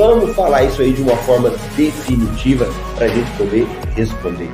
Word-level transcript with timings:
Vamos 0.00 0.34
falar 0.34 0.64
isso 0.64 0.80
aí 0.80 0.94
de 0.94 1.02
uma 1.02 1.14
forma 1.14 1.50
definitiva 1.76 2.66
para 2.94 3.04
a 3.04 3.08
gente 3.08 3.30
poder 3.36 3.66
responder. 3.94 4.48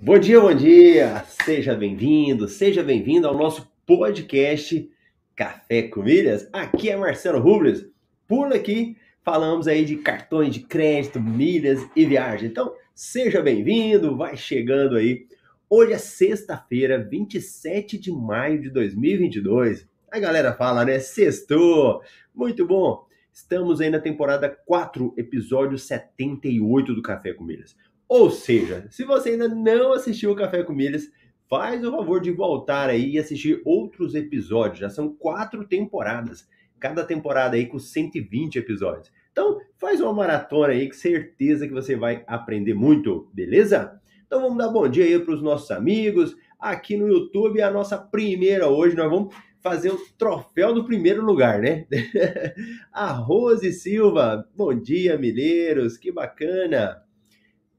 Bom 0.00 0.18
dia, 0.18 0.40
bom 0.40 0.54
dia! 0.54 1.24
Seja 1.44 1.74
bem-vindo, 1.74 2.48
seja 2.48 2.82
bem-vindo 2.82 3.28
ao 3.28 3.36
nosso 3.36 3.71
podcast 3.86 4.90
Café 5.34 5.82
com 5.82 6.02
Milhas. 6.02 6.48
Aqui 6.52 6.88
é 6.90 6.96
Marcelo 6.96 7.40
Rubles. 7.40 7.86
Por 8.28 8.52
aqui 8.52 8.96
falamos 9.24 9.66
aí 9.66 9.84
de 9.84 9.96
cartões 9.96 10.54
de 10.54 10.60
crédito, 10.60 11.20
milhas 11.20 11.80
e 11.94 12.04
viagem. 12.04 12.48
Então, 12.48 12.74
seja 12.94 13.40
bem-vindo, 13.42 14.16
vai 14.16 14.36
chegando 14.36 14.96
aí. 14.96 15.26
Hoje 15.68 15.92
é 15.92 15.98
sexta-feira, 15.98 16.98
27 16.98 17.98
de 17.98 18.12
maio 18.12 18.60
de 18.60 18.70
2022. 18.70 19.88
A 20.10 20.18
galera 20.18 20.52
fala, 20.52 20.84
né? 20.84 20.98
Sextou! 20.98 22.02
Muito 22.34 22.66
bom! 22.66 23.06
Estamos 23.32 23.80
aí 23.80 23.88
na 23.88 23.98
temporada 23.98 24.48
4, 24.48 25.14
episódio 25.16 25.78
78 25.78 26.94
do 26.94 27.02
Café 27.02 27.32
com 27.32 27.44
Milhas. 27.44 27.74
Ou 28.06 28.30
seja, 28.30 28.86
se 28.90 29.04
você 29.04 29.30
ainda 29.30 29.48
não 29.48 29.94
assistiu 29.94 30.30
o 30.30 30.36
Café 30.36 30.62
com 30.62 30.74
Milhas, 30.74 31.10
faz 31.52 31.84
o 31.84 31.90
favor 31.90 32.18
de 32.18 32.30
voltar 32.30 32.88
aí 32.88 33.10
e 33.10 33.18
assistir 33.18 33.60
outros 33.62 34.14
episódios. 34.14 34.78
Já 34.78 34.88
são 34.88 35.12
quatro 35.14 35.66
temporadas. 35.66 36.48
Cada 36.80 37.04
temporada 37.04 37.56
aí 37.56 37.66
com 37.66 37.78
120 37.78 38.58
episódios. 38.58 39.12
Então, 39.30 39.60
faz 39.76 40.00
uma 40.00 40.14
maratona 40.14 40.72
aí, 40.72 40.88
que 40.88 40.96
certeza 40.96 41.68
que 41.68 41.74
você 41.74 41.94
vai 41.94 42.24
aprender 42.26 42.72
muito, 42.72 43.28
beleza? 43.34 44.00
Então 44.26 44.40
vamos 44.40 44.56
dar 44.56 44.70
bom 44.70 44.88
dia 44.88 45.04
aí 45.04 45.18
para 45.18 45.34
os 45.34 45.42
nossos 45.42 45.70
amigos. 45.70 46.34
Aqui 46.58 46.96
no 46.96 47.06
YouTube, 47.06 47.60
a 47.60 47.70
nossa 47.70 47.98
primeira 47.98 48.68
hoje, 48.68 48.96
nós 48.96 49.10
vamos 49.10 49.34
fazer 49.60 49.90
o 49.90 50.00
troféu 50.16 50.72
do 50.72 50.86
primeiro 50.86 51.22
lugar, 51.22 51.60
né? 51.60 51.86
a 52.90 53.12
Rose 53.12 53.70
Silva, 53.74 54.48
bom 54.56 54.72
dia, 54.72 55.18
Mineiros, 55.18 55.98
que 55.98 56.10
bacana. 56.10 57.01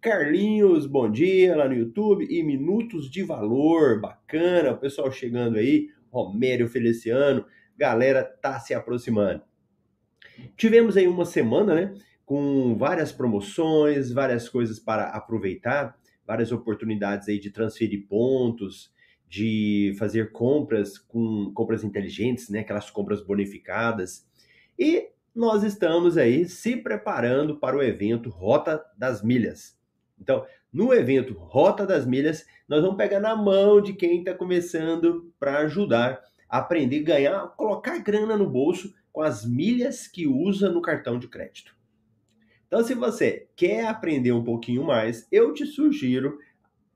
Carlinhos, 0.03 0.85
bom 0.85 1.09
dia 1.09 1.55
lá 1.55 1.65
no 1.65 1.73
YouTube. 1.73 2.27
E 2.29 2.43
Minutos 2.43 3.09
de 3.09 3.23
Valor, 3.23 4.01
bacana. 4.01 4.73
O 4.73 4.77
pessoal 4.77 5.09
chegando 5.09 5.57
aí. 5.57 5.87
Romério 6.11 6.67
Feliciano, 6.67 7.45
galera 7.77 8.21
tá 8.21 8.59
se 8.59 8.73
aproximando. 8.73 9.41
Tivemos 10.57 10.97
aí 10.97 11.07
uma 11.07 11.23
semana, 11.23 11.73
né? 11.73 11.93
Com 12.25 12.75
várias 12.75 13.13
promoções, 13.13 14.11
várias 14.11 14.49
coisas 14.49 14.77
para 14.77 15.05
aproveitar, 15.05 15.97
várias 16.27 16.51
oportunidades 16.51 17.29
aí 17.29 17.39
de 17.39 17.49
transferir 17.49 18.05
pontos, 18.05 18.93
de 19.25 19.95
fazer 19.97 20.33
compras 20.33 20.97
com 20.97 21.49
compras 21.53 21.81
inteligentes, 21.81 22.49
né? 22.49 22.59
Aquelas 22.59 22.91
compras 22.91 23.25
bonificadas. 23.25 24.27
E 24.77 25.07
nós 25.33 25.63
estamos 25.63 26.17
aí 26.17 26.43
se 26.45 26.75
preparando 26.75 27.57
para 27.57 27.77
o 27.77 27.81
evento 27.81 28.29
Rota 28.29 28.83
das 28.97 29.23
Milhas. 29.23 29.81
Então, 30.23 30.45
no 30.71 30.93
evento 30.93 31.33
Rota 31.33 31.85
das 31.85 32.05
Milhas, 32.05 32.47
nós 32.67 32.81
vamos 32.81 32.95
pegar 32.95 33.19
na 33.19 33.35
mão 33.35 33.81
de 33.81 33.93
quem 33.93 34.19
está 34.19 34.33
começando 34.33 35.31
para 35.37 35.59
ajudar 35.59 36.21
a 36.49 36.59
aprender 36.59 37.01
ganhar, 37.01 37.47
colocar 37.57 37.99
grana 37.99 38.37
no 38.37 38.49
bolso 38.49 38.93
com 39.11 39.21
as 39.21 39.45
milhas 39.45 40.07
que 40.07 40.25
usa 40.25 40.69
no 40.69 40.81
cartão 40.81 41.19
de 41.19 41.27
crédito. 41.27 41.75
Então, 42.65 42.81
se 42.83 42.95
você 42.95 43.47
quer 43.55 43.85
aprender 43.85 44.31
um 44.31 44.43
pouquinho 44.43 44.83
mais, 44.83 45.27
eu 45.31 45.53
te 45.53 45.65
sugiro 45.65 46.39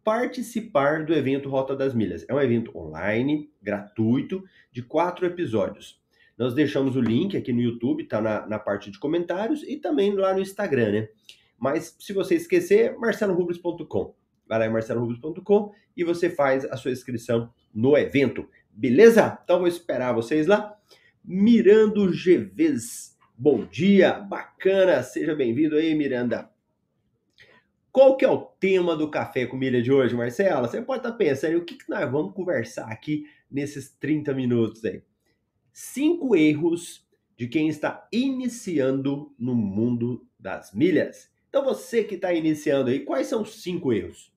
participar 0.03 1.05
do 1.05 1.13
evento 1.13 1.49
Rota 1.49 1.75
das 1.75 1.93
Milhas. 1.93 2.25
É 2.29 2.33
um 2.33 2.41
evento 2.41 2.75
online, 2.75 3.51
gratuito, 3.61 4.41
de 4.71 4.81
quatro 4.81 5.25
episódios. 5.25 6.01
Nós 6.37 6.53
deixamos 6.53 6.95
o 6.95 7.01
link 7.01 7.35
aqui 7.35 7.51
no 7.51 7.61
YouTube, 7.61 8.05
tá 8.05 8.21
na, 8.21 8.47
na 8.47 8.57
parte 8.57 8.89
de 8.89 8.97
comentários 8.97 9.63
e 9.63 9.75
também 9.75 10.15
lá 10.15 10.33
no 10.33 10.39
Instagram, 10.39 10.91
né? 10.93 11.09
Mas 11.57 11.95
se 11.99 12.13
você 12.13 12.35
esquecer, 12.35 12.97
marcelorubles.com. 12.97 14.15
Vai 14.47 14.59
lá 14.59 14.65
em 14.67 14.71
marcelorubles.com 14.71 15.73
e 15.95 16.03
você 16.03 16.29
faz 16.29 16.63
a 16.65 16.77
sua 16.77 16.91
inscrição 16.91 17.51
no 17.73 17.97
evento. 17.97 18.47
Beleza? 18.71 19.39
Então 19.43 19.59
vou 19.59 19.67
esperar 19.67 20.13
vocês 20.13 20.47
lá. 20.47 20.77
Mirando 21.23 22.11
GVs. 22.11 23.17
Bom 23.37 23.65
dia, 23.65 24.13
bacana. 24.13 25.03
Seja 25.03 25.35
bem-vindo 25.35 25.75
aí, 25.75 25.93
Miranda. 25.93 26.49
Qual 27.91 28.15
que 28.15 28.23
é 28.23 28.29
o 28.29 28.37
tema 28.37 28.95
do 28.95 29.09
Café 29.09 29.47
com 29.47 29.57
Milha 29.57 29.81
de 29.81 29.91
hoje, 29.91 30.15
Marcela? 30.15 30.67
Você 30.67 30.81
pode 30.81 30.99
estar 30.99 31.13
pensando, 31.13 31.57
o 31.57 31.65
que, 31.65 31.75
que 31.75 31.89
nós 31.89 32.09
vamos 32.11 32.33
conversar 32.33 32.91
aqui 32.91 33.25
nesses 33.49 33.89
30 33.89 34.33
minutos 34.35 34.85
aí? 34.85 35.01
Cinco 35.73 36.35
erros 36.35 37.07
de 37.35 37.47
quem 37.47 37.67
está 37.67 38.07
iniciando 38.11 39.33
no 39.37 39.55
mundo 39.55 40.27
das 40.39 40.73
milhas. 40.73 41.29
Então 41.57 41.73
você 41.73 42.03
que 42.03 42.13
está 42.13 42.31
iniciando 42.31 42.91
aí, 42.91 42.99
quais 42.99 43.25
são 43.25 43.41
os 43.41 43.63
cinco 43.63 43.91
erros? 43.91 44.31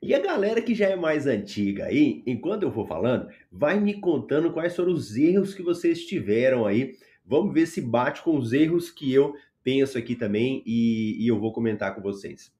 E 0.00 0.14
a 0.14 0.20
galera 0.20 0.62
que 0.62 0.72
já 0.72 0.86
é 0.86 0.94
mais 0.94 1.26
antiga 1.26 1.86
aí, 1.86 2.22
enquanto 2.24 2.62
eu 2.62 2.70
for 2.70 2.86
falando, 2.86 3.28
vai 3.50 3.80
me 3.80 4.00
contando 4.00 4.52
quais 4.52 4.76
foram 4.76 4.92
os 4.92 5.16
erros 5.16 5.52
que 5.52 5.64
vocês 5.64 6.06
tiveram 6.06 6.64
aí. 6.64 6.96
Vamos 7.26 7.52
ver 7.52 7.66
se 7.66 7.80
bate 7.80 8.22
com 8.22 8.38
os 8.38 8.52
erros 8.52 8.88
que 8.88 9.12
eu 9.12 9.34
penso 9.64 9.98
aqui 9.98 10.14
também 10.14 10.62
e, 10.64 11.16
e 11.20 11.26
eu 11.26 11.36
vou 11.40 11.52
comentar 11.52 11.92
com 11.92 12.00
vocês. 12.00 12.54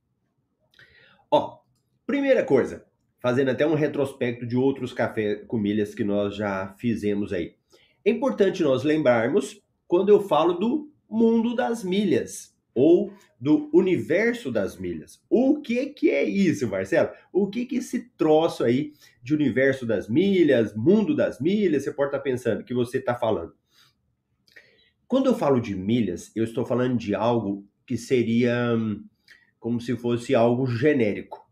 Ó, 1.31 1.60
primeira 2.04 2.44
coisa, 2.44 2.84
fazendo 3.21 3.53
até 3.53 3.65
um 3.65 3.75
retrospecto 3.75 4.44
de 4.44 4.56
outros 4.56 4.93
café 4.93 5.37
com 5.37 5.56
milhas 5.56 5.94
que 5.94 6.03
nós 6.03 6.34
já 6.34 6.75
fizemos 6.81 7.32
aí. 7.32 7.54
É 8.04 8.10
importante 8.10 8.65
nós 8.65 8.82
lembrarmos 8.82 9.62
quando 9.87 10.09
eu 10.09 10.21
falo 10.21 10.54
do 10.54 10.97
mundo 11.09 11.55
das 11.55 11.83
milhas 11.83 12.57
ou 12.75 13.13
do 13.41 13.69
universo 13.73 14.53
das 14.53 14.77
milhas. 14.77 15.21
O 15.29 15.61
que 15.61 15.87
que 15.87 16.11
é 16.11 16.23
isso, 16.23 16.69
Marcelo? 16.69 17.11
O 17.33 17.49
que 17.49 17.67
que 17.67 17.77
esse 17.77 18.11
troço 18.17 18.63
aí 18.63 18.93
de 19.23 19.35
universo 19.35 19.85
das 19.85 20.09
milhas, 20.09 20.77
mundo 20.77 21.15
das 21.15 21.41
milhas, 21.41 21.83
você 21.83 21.93
pode 21.93 22.09
estar 22.11 22.21
pensando 22.21 22.65
que 22.65 22.73
você 22.73 22.99
está 22.99 23.17
falando? 23.17 23.53
Quando 25.09 25.27
eu 25.27 25.35
falo 25.35 25.59
de 25.59 25.75
milhas, 25.75 26.31
eu 26.37 26.45
estou 26.45 26.65
falando 26.65 26.97
de 26.97 27.15
algo 27.15 27.67
que 27.87 27.97
seria 27.97 28.77
hum, 28.77 29.05
como 29.59 29.81
se 29.81 29.97
fosse 29.97 30.35
algo 30.35 30.67
genérico. 30.67 31.51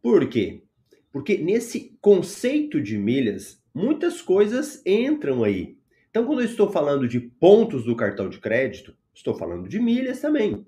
Por 0.00 0.28
quê? 0.28 0.64
Porque 1.12 1.38
nesse 1.38 1.96
conceito 2.00 2.80
de 2.80 2.98
milhas, 2.98 3.62
muitas 3.74 4.22
coisas 4.22 4.82
entram 4.84 5.44
aí. 5.44 5.77
Então, 6.10 6.24
quando 6.24 6.40
eu 6.40 6.46
estou 6.46 6.70
falando 6.70 7.06
de 7.06 7.20
pontos 7.20 7.84
do 7.84 7.94
cartão 7.94 8.28
de 8.28 8.38
crédito, 8.38 8.96
estou 9.14 9.34
falando 9.34 9.68
de 9.68 9.78
milhas 9.78 10.20
também. 10.20 10.66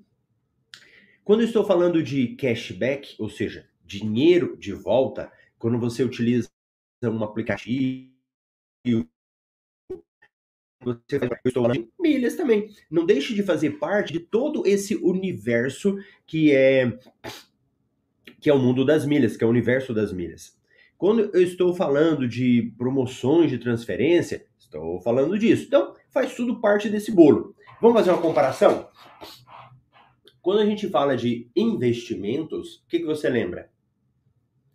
Quando 1.24 1.40
eu 1.40 1.46
estou 1.46 1.64
falando 1.64 2.02
de 2.02 2.34
cashback, 2.36 3.14
ou 3.18 3.28
seja, 3.28 3.68
dinheiro 3.84 4.56
de 4.56 4.72
volta, 4.72 5.32
quando 5.58 5.78
você 5.78 6.02
utiliza 6.02 6.48
um 7.04 7.22
aplicativo, 7.22 8.10
você 10.82 11.18
falando 11.52 11.74
de 11.74 11.88
milhas 12.00 12.36
também. 12.36 12.70
Não 12.90 13.04
deixe 13.04 13.34
de 13.34 13.42
fazer 13.42 13.78
parte 13.78 14.12
de 14.12 14.20
todo 14.20 14.66
esse 14.66 14.96
universo 14.96 15.98
que 16.26 16.52
é 16.52 16.98
que 18.40 18.48
é 18.48 18.54
o 18.54 18.58
mundo 18.58 18.86
das 18.86 19.04
milhas, 19.04 19.36
que 19.36 19.44
é 19.44 19.46
o 19.46 19.50
universo 19.50 19.92
das 19.92 20.12
milhas. 20.14 20.58
Quando 20.96 21.30
eu 21.34 21.42
estou 21.42 21.74
falando 21.74 22.26
de 22.26 22.72
promoções 22.78 23.50
de 23.50 23.58
transferência, 23.58 24.46
Estou 24.70 25.00
falando 25.00 25.38
disso. 25.38 25.64
Então, 25.66 25.94
faz 26.10 26.34
tudo 26.34 26.60
parte 26.60 26.88
desse 26.88 27.10
bolo. 27.10 27.54
Vamos 27.80 27.98
fazer 27.98 28.10
uma 28.10 28.22
comparação? 28.22 28.88
Quando 30.40 30.60
a 30.60 30.66
gente 30.66 30.88
fala 30.88 31.16
de 31.16 31.50
investimentos, 31.54 32.76
o 32.76 32.86
que, 32.86 33.00
que 33.00 33.04
você 33.04 33.28
lembra? 33.28 33.70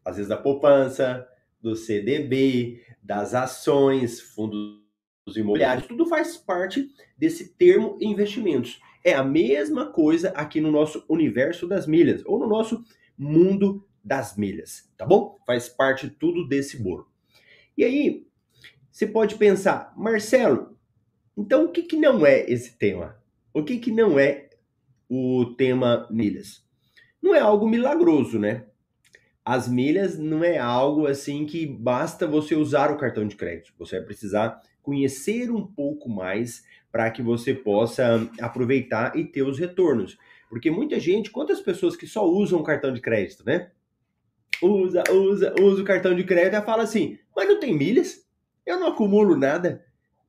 às 0.06 0.18
vezes 0.18 0.30
da 0.30 0.38
poupança, 0.38 1.28
do 1.60 1.76
CDB, 1.76 2.84
das 3.02 3.34
ações, 3.34 4.22
fundos 4.22 4.80
imobiliários, 5.36 5.88
tudo 5.88 6.06
faz 6.06 6.38
parte 6.38 6.88
desse 7.18 7.56
termo 7.56 7.98
investimentos. 8.00 8.80
É 9.04 9.14
a 9.14 9.24
mesma 9.24 9.88
coisa 9.88 10.30
aqui 10.30 10.62
no 10.62 10.72
nosso 10.72 11.04
universo 11.10 11.68
das 11.68 11.88
milhas, 11.88 12.22
ou 12.26 12.38
no 12.38 12.48
nosso 12.48 12.86
mundo 13.18 13.84
das 14.04 14.38
milhas, 14.38 14.88
tá 14.96 15.06
bom? 15.06 15.40
Faz 15.48 15.68
parte 15.68 16.08
tudo 16.08 16.48
desse 16.48 16.78
bolo. 16.82 17.10
E 17.76 17.84
aí, 17.84 18.28
você 18.96 19.06
pode 19.06 19.36
pensar, 19.36 19.94
Marcelo, 19.98 20.74
então 21.36 21.66
o 21.66 21.70
que, 21.70 21.82
que 21.82 21.98
não 21.98 22.26
é 22.26 22.50
esse 22.50 22.78
tema? 22.78 23.22
O 23.54 23.62
que, 23.62 23.78
que 23.78 23.92
não 23.92 24.18
é 24.18 24.50
o 25.10 25.54
tema 25.58 26.08
milhas? 26.10 26.64
Não 27.22 27.36
é 27.36 27.42
algo 27.42 27.68
milagroso, 27.68 28.40
né? 28.40 28.64
As 29.44 29.68
milhas 29.68 30.18
não 30.18 30.46
é 30.46 30.58
algo 30.58 31.08
assim 31.08 31.46
que 31.46 31.68
basta 31.68 32.26
você 32.26 32.56
usar 32.56 32.90
o 32.90 32.98
cartão 32.98 33.28
de 33.28 33.36
crédito. 33.36 33.74
Você 33.78 33.98
vai 33.98 34.06
precisar 34.06 34.62
conhecer 34.82 35.52
um 35.52 35.68
pouco 35.68 36.08
mais 36.08 36.64
para 36.90 37.12
que 37.12 37.22
você 37.22 37.54
possa 37.54 38.26
aproveitar 38.40 39.18
e 39.18 39.26
ter 39.26 39.44
os 39.44 39.60
retornos. 39.60 40.18
Porque 40.48 40.72
muita 40.72 41.02
gente, 41.02 41.32
quantas 41.32 41.60
pessoas 41.60 41.98
que 41.98 42.08
só 42.08 42.26
usam 42.26 42.62
o 42.62 42.64
cartão 42.64 42.94
de 42.94 43.02
crédito, 43.02 43.44
né? 43.46 43.72
Usa, 44.62 45.04
usa, 45.12 45.54
usa 45.60 45.82
o 45.82 45.86
cartão 45.86 46.16
de 46.16 46.24
crédito 46.24 46.56
e 46.56 46.66
fala 46.66 46.84
assim, 46.84 47.20
mas 47.36 47.50
não 47.50 47.60
tem 47.60 47.78
milhas? 47.78 48.25
Eu 48.66 48.80
não 48.80 48.88
acumulo 48.88 49.38
nada. 49.38 49.86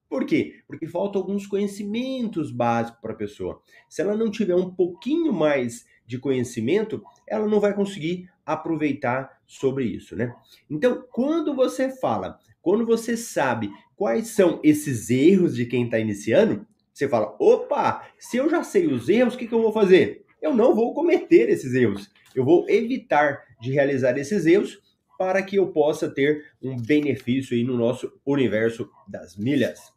Por 0.08 0.24
quê? 0.24 0.60
Porque 0.66 0.86
faltam 0.86 1.20
alguns 1.20 1.46
conhecimentos 1.46 2.50
básicos 2.50 3.00
para 3.00 3.12
a 3.12 3.16
pessoa. 3.16 3.60
Se 3.88 4.02
ela 4.02 4.16
não 4.16 4.30
tiver 4.30 4.54
um 4.54 4.70
pouquinho 4.70 5.32
mais 5.32 5.84
de 6.06 6.18
conhecimento, 6.18 7.02
ela 7.26 7.46
não 7.46 7.58
vai 7.58 7.74
conseguir 7.74 8.30
aproveitar 8.44 9.40
sobre 9.46 9.84
isso, 9.84 10.14
né? 10.14 10.34
Então, 10.70 11.04
quando 11.10 11.54
você 11.54 11.90
fala, 11.90 12.38
quando 12.62 12.86
você 12.86 13.16
sabe 13.16 13.70
quais 13.96 14.28
são 14.28 14.60
esses 14.62 15.10
erros 15.10 15.56
de 15.56 15.66
quem 15.66 15.84
está 15.84 15.98
iniciando, 15.98 16.64
você 16.92 17.08
fala: 17.08 17.34
opa, 17.40 18.06
se 18.18 18.36
eu 18.36 18.48
já 18.48 18.62
sei 18.62 18.86
os 18.86 19.08
erros, 19.08 19.34
o 19.34 19.38
que, 19.38 19.48
que 19.48 19.54
eu 19.54 19.62
vou 19.62 19.72
fazer? 19.72 20.24
Eu 20.40 20.54
não 20.54 20.74
vou 20.74 20.94
cometer 20.94 21.48
esses 21.48 21.74
erros. 21.74 22.10
Eu 22.34 22.44
vou 22.44 22.68
evitar 22.68 23.42
de 23.60 23.72
realizar 23.72 24.16
esses 24.18 24.46
erros 24.46 24.80
para 25.18 25.42
que 25.42 25.56
eu 25.56 25.68
possa 25.68 26.08
ter 26.08 26.52
um 26.62 26.76
benefício 26.76 27.56
aí 27.56 27.64
no 27.64 27.76
nosso 27.76 28.12
universo 28.24 28.88
das 29.08 29.36
milhas. 29.36 29.92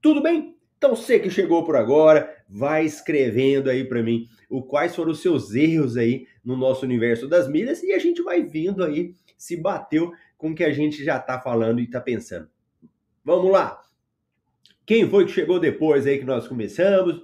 Tudo 0.00 0.22
bem? 0.22 0.56
Então 0.76 0.94
você 0.94 1.18
que 1.18 1.28
chegou 1.28 1.64
por 1.64 1.76
agora, 1.76 2.36
vai 2.48 2.84
escrevendo 2.84 3.68
aí 3.68 3.84
para 3.84 4.02
mim 4.02 4.26
o 4.48 4.62
quais 4.62 4.94
foram 4.94 5.10
os 5.10 5.20
seus 5.20 5.54
erros 5.54 5.96
aí 5.96 6.26
no 6.44 6.56
nosso 6.56 6.84
universo 6.84 7.26
das 7.26 7.48
milhas 7.48 7.82
e 7.82 7.92
a 7.92 7.98
gente 7.98 8.22
vai 8.22 8.42
vindo 8.42 8.84
aí 8.84 9.14
se 9.36 9.56
bateu 9.56 10.12
com 10.36 10.50
o 10.50 10.54
que 10.54 10.64
a 10.64 10.72
gente 10.72 11.04
já 11.04 11.18
tá 11.18 11.40
falando 11.40 11.80
e 11.80 11.90
tá 11.90 12.00
pensando. 12.00 12.48
Vamos 13.24 13.50
lá. 13.50 13.82
Quem 14.86 15.08
foi 15.08 15.26
que 15.26 15.32
chegou 15.32 15.60
depois 15.60 16.06
aí 16.06 16.18
que 16.18 16.24
nós 16.24 16.48
começamos? 16.48 17.22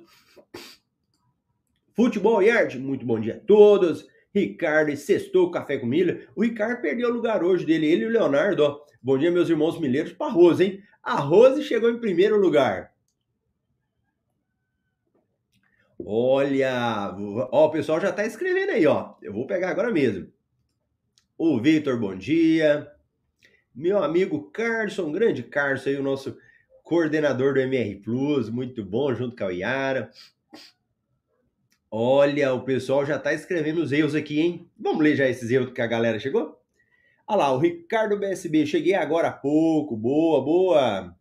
Futebol 1.94 2.42
Yard, 2.42 2.78
muito 2.78 3.06
bom 3.06 3.20
dia 3.20 3.36
a 3.36 3.40
todos. 3.40 4.06
Ricardo 4.34 4.90
e 4.90 4.96
Sextou 4.96 5.50
Café 5.50 5.78
com 5.78 5.86
Milha. 5.86 6.26
O 6.34 6.42
Ricardo 6.42 6.80
perdeu 6.80 7.08
o 7.08 7.12
lugar 7.12 7.44
hoje 7.44 7.64
dele, 7.64 7.86
ele 7.86 8.02
e 8.02 8.06
o 8.06 8.10
Leonardo. 8.10 8.64
Ó. 8.64 8.80
Bom 9.00 9.16
dia, 9.16 9.30
meus 9.30 9.48
irmãos 9.48 9.78
milheiros, 9.78 10.12
para 10.12 10.32
Rose, 10.32 10.64
hein? 10.64 10.82
A 11.02 11.14
Rose 11.14 11.62
chegou 11.62 11.88
em 11.90 12.00
primeiro 12.00 12.36
lugar. 12.36 12.92
Olha, 16.04 17.14
ó, 17.52 17.66
o 17.66 17.70
pessoal 17.70 18.00
já 18.00 18.10
está 18.10 18.26
escrevendo 18.26 18.70
aí, 18.70 18.86
ó. 18.86 19.14
Eu 19.22 19.32
vou 19.32 19.46
pegar 19.46 19.70
agora 19.70 19.90
mesmo. 19.90 20.28
O 21.38 21.60
Vitor, 21.60 21.98
bom 21.98 22.16
dia. 22.16 22.90
Meu 23.74 24.02
amigo 24.02 24.50
Carson, 24.50 25.12
grande 25.12 25.42
Carson 25.42 25.90
aí, 25.90 25.96
o 25.96 26.02
nosso 26.02 26.36
coordenador 26.82 27.54
do 27.54 27.60
MR 27.60 27.96
Plus, 27.96 28.50
muito 28.50 28.84
bom, 28.84 29.14
junto 29.14 29.36
com 29.36 29.44
a 29.44 29.52
Iara. 29.52 30.10
Olha, 31.96 32.52
o 32.52 32.64
pessoal 32.64 33.06
já 33.06 33.14
está 33.14 33.32
escrevendo 33.32 33.80
os 33.80 33.92
erros 33.92 34.16
aqui, 34.16 34.40
hein? 34.40 34.68
Vamos 34.76 35.00
ler 35.00 35.14
já 35.14 35.28
esses 35.28 35.48
erros 35.48 35.70
que 35.72 35.80
a 35.80 35.86
galera 35.86 36.18
chegou? 36.18 36.60
Olha 37.24 37.38
lá, 37.38 37.52
o 37.52 37.58
Ricardo 37.58 38.18
BSB, 38.18 38.66
cheguei 38.66 38.94
agora 38.94 39.28
há 39.28 39.32
pouco, 39.32 39.96
boa, 39.96 40.42
boa. 40.42 41.16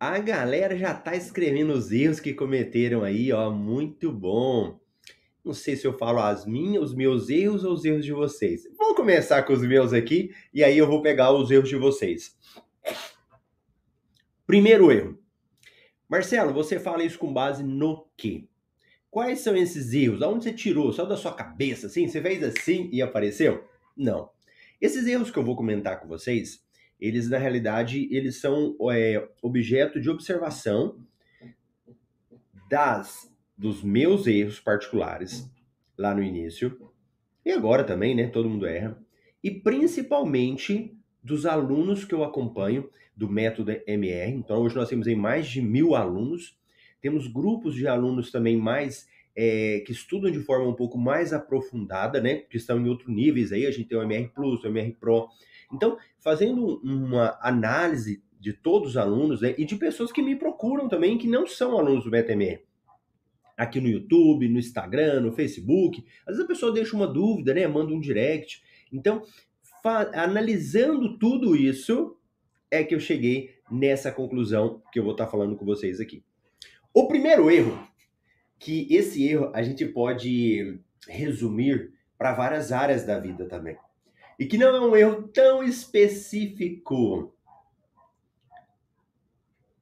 A 0.00 0.18
galera 0.18 0.78
já 0.78 0.94
tá 0.94 1.14
escrevendo 1.14 1.74
os 1.74 1.92
erros 1.92 2.20
que 2.20 2.32
cometeram 2.32 3.04
aí, 3.04 3.30
ó, 3.30 3.50
muito 3.50 4.10
bom. 4.10 4.80
Não 5.44 5.52
sei 5.52 5.76
se 5.76 5.86
eu 5.86 5.92
falo 5.98 6.20
as 6.20 6.46
minhas, 6.46 6.84
os 6.84 6.94
meus 6.94 7.28
erros 7.28 7.64
ou 7.64 7.74
os 7.74 7.84
erros 7.84 8.06
de 8.06 8.14
vocês. 8.14 8.62
Vamos 8.78 8.96
começar 8.96 9.42
com 9.42 9.52
os 9.52 9.60
meus 9.60 9.92
aqui 9.92 10.34
e 10.54 10.64
aí 10.64 10.78
eu 10.78 10.86
vou 10.86 11.02
pegar 11.02 11.32
os 11.32 11.50
erros 11.50 11.68
de 11.68 11.76
vocês. 11.76 12.34
Primeiro 14.46 14.90
erro. 14.90 15.22
Marcelo, 16.08 16.52
você 16.52 16.78
fala 16.78 17.02
isso 17.02 17.18
com 17.18 17.32
base 17.32 17.62
no 17.62 18.06
quê? 18.16 18.46
Quais 19.10 19.40
são 19.40 19.56
esses 19.56 19.92
erros? 19.92 20.22
Aonde 20.22 20.44
você 20.44 20.52
tirou? 20.52 20.92
Só 20.92 21.04
da 21.04 21.16
sua 21.16 21.32
cabeça, 21.32 21.86
assim? 21.86 22.08
Você 22.08 22.20
fez 22.20 22.42
assim 22.42 22.88
e 22.92 23.00
apareceu? 23.00 23.64
Não. 23.96 24.30
Esses 24.80 25.06
erros 25.06 25.30
que 25.30 25.38
eu 25.38 25.44
vou 25.44 25.56
comentar 25.56 26.00
com 26.00 26.08
vocês, 26.08 26.64
eles 27.00 27.28
na 27.28 27.38
realidade 27.38 28.08
eles 28.10 28.40
são 28.40 28.76
é, 28.90 29.26
objeto 29.42 30.00
de 30.00 30.10
observação 30.10 30.98
das 32.68 33.32
dos 33.56 33.84
meus 33.84 34.26
erros 34.26 34.58
particulares 34.58 35.48
lá 35.96 36.12
no 36.12 36.22
início 36.22 36.76
e 37.44 37.52
agora 37.52 37.84
também, 37.84 38.14
né? 38.14 38.26
Todo 38.26 38.48
mundo 38.48 38.66
erra 38.66 38.98
e 39.42 39.50
principalmente 39.50 40.96
dos 41.22 41.46
alunos 41.46 42.04
que 42.04 42.14
eu 42.14 42.24
acompanho 42.24 42.90
do 43.16 43.28
método 43.28 43.72
MR. 43.86 44.32
Então 44.32 44.60
hoje 44.62 44.76
nós 44.76 44.88
temos 44.88 45.06
aí 45.06 45.14
mais 45.14 45.46
de 45.46 45.60
mil 45.60 45.94
alunos. 45.94 46.56
Temos 47.00 47.26
grupos 47.26 47.74
de 47.74 47.86
alunos 47.86 48.30
também 48.30 48.56
mais 48.56 49.06
é, 49.36 49.82
que 49.86 49.92
estudam 49.92 50.30
de 50.30 50.40
forma 50.40 50.68
um 50.68 50.74
pouco 50.74 50.96
mais 50.96 51.32
aprofundada, 51.32 52.20
né? 52.20 52.36
Que 52.36 52.56
estão 52.56 52.80
em 52.80 52.88
outros 52.88 53.14
níveis 53.14 53.52
aí. 53.52 53.66
A 53.66 53.70
gente 53.70 53.88
tem 53.88 53.98
o 53.98 54.02
MR 54.02 54.28
Plus, 54.28 54.62
o 54.62 54.66
MR 54.66 54.92
Pro. 54.92 55.28
Então, 55.72 55.98
fazendo 56.20 56.80
uma 56.82 57.38
análise 57.40 58.22
de 58.38 58.52
todos 58.52 58.90
os 58.90 58.96
alunos 58.96 59.40
né, 59.40 59.54
e 59.56 59.64
de 59.64 59.74
pessoas 59.76 60.12
que 60.12 60.22
me 60.22 60.36
procuram 60.36 60.86
também, 60.86 61.16
que 61.16 61.26
não 61.26 61.46
são 61.46 61.78
alunos 61.78 62.04
do 62.04 62.10
BTMR, 62.10 62.60
aqui 63.56 63.80
no 63.80 63.88
YouTube, 63.88 64.48
no 64.48 64.58
Instagram, 64.58 65.20
no 65.20 65.32
Facebook, 65.32 66.04
às 66.26 66.34
vezes 66.34 66.44
a 66.44 66.48
pessoa 66.48 66.72
deixa 66.72 66.94
uma 66.94 67.06
dúvida, 67.06 67.54
né, 67.54 67.66
manda 67.66 67.94
um 67.94 68.00
direct. 68.00 68.62
Então, 68.92 69.22
analisando 70.12 71.18
tudo 71.18 71.56
isso, 71.56 72.16
é 72.70 72.82
que 72.84 72.94
eu 72.94 73.00
cheguei 73.00 73.54
nessa 73.70 74.10
conclusão 74.12 74.82
que 74.92 74.98
eu 74.98 75.02
vou 75.02 75.12
estar 75.12 75.26
falando 75.26 75.56
com 75.56 75.64
vocês 75.64 76.00
aqui. 76.00 76.24
O 76.92 77.08
primeiro 77.08 77.50
erro, 77.50 77.78
que 78.58 78.86
esse 78.94 79.26
erro 79.26 79.50
a 79.54 79.62
gente 79.62 79.84
pode 79.86 80.80
resumir 81.08 81.92
para 82.16 82.32
várias 82.32 82.72
áreas 82.72 83.04
da 83.04 83.18
vida 83.18 83.46
também 83.46 83.76
e 84.38 84.46
que 84.46 84.58
não 84.58 84.74
é 84.74 84.80
um 84.80 84.96
erro 84.96 85.28
tão 85.28 85.62
específico 85.62 87.34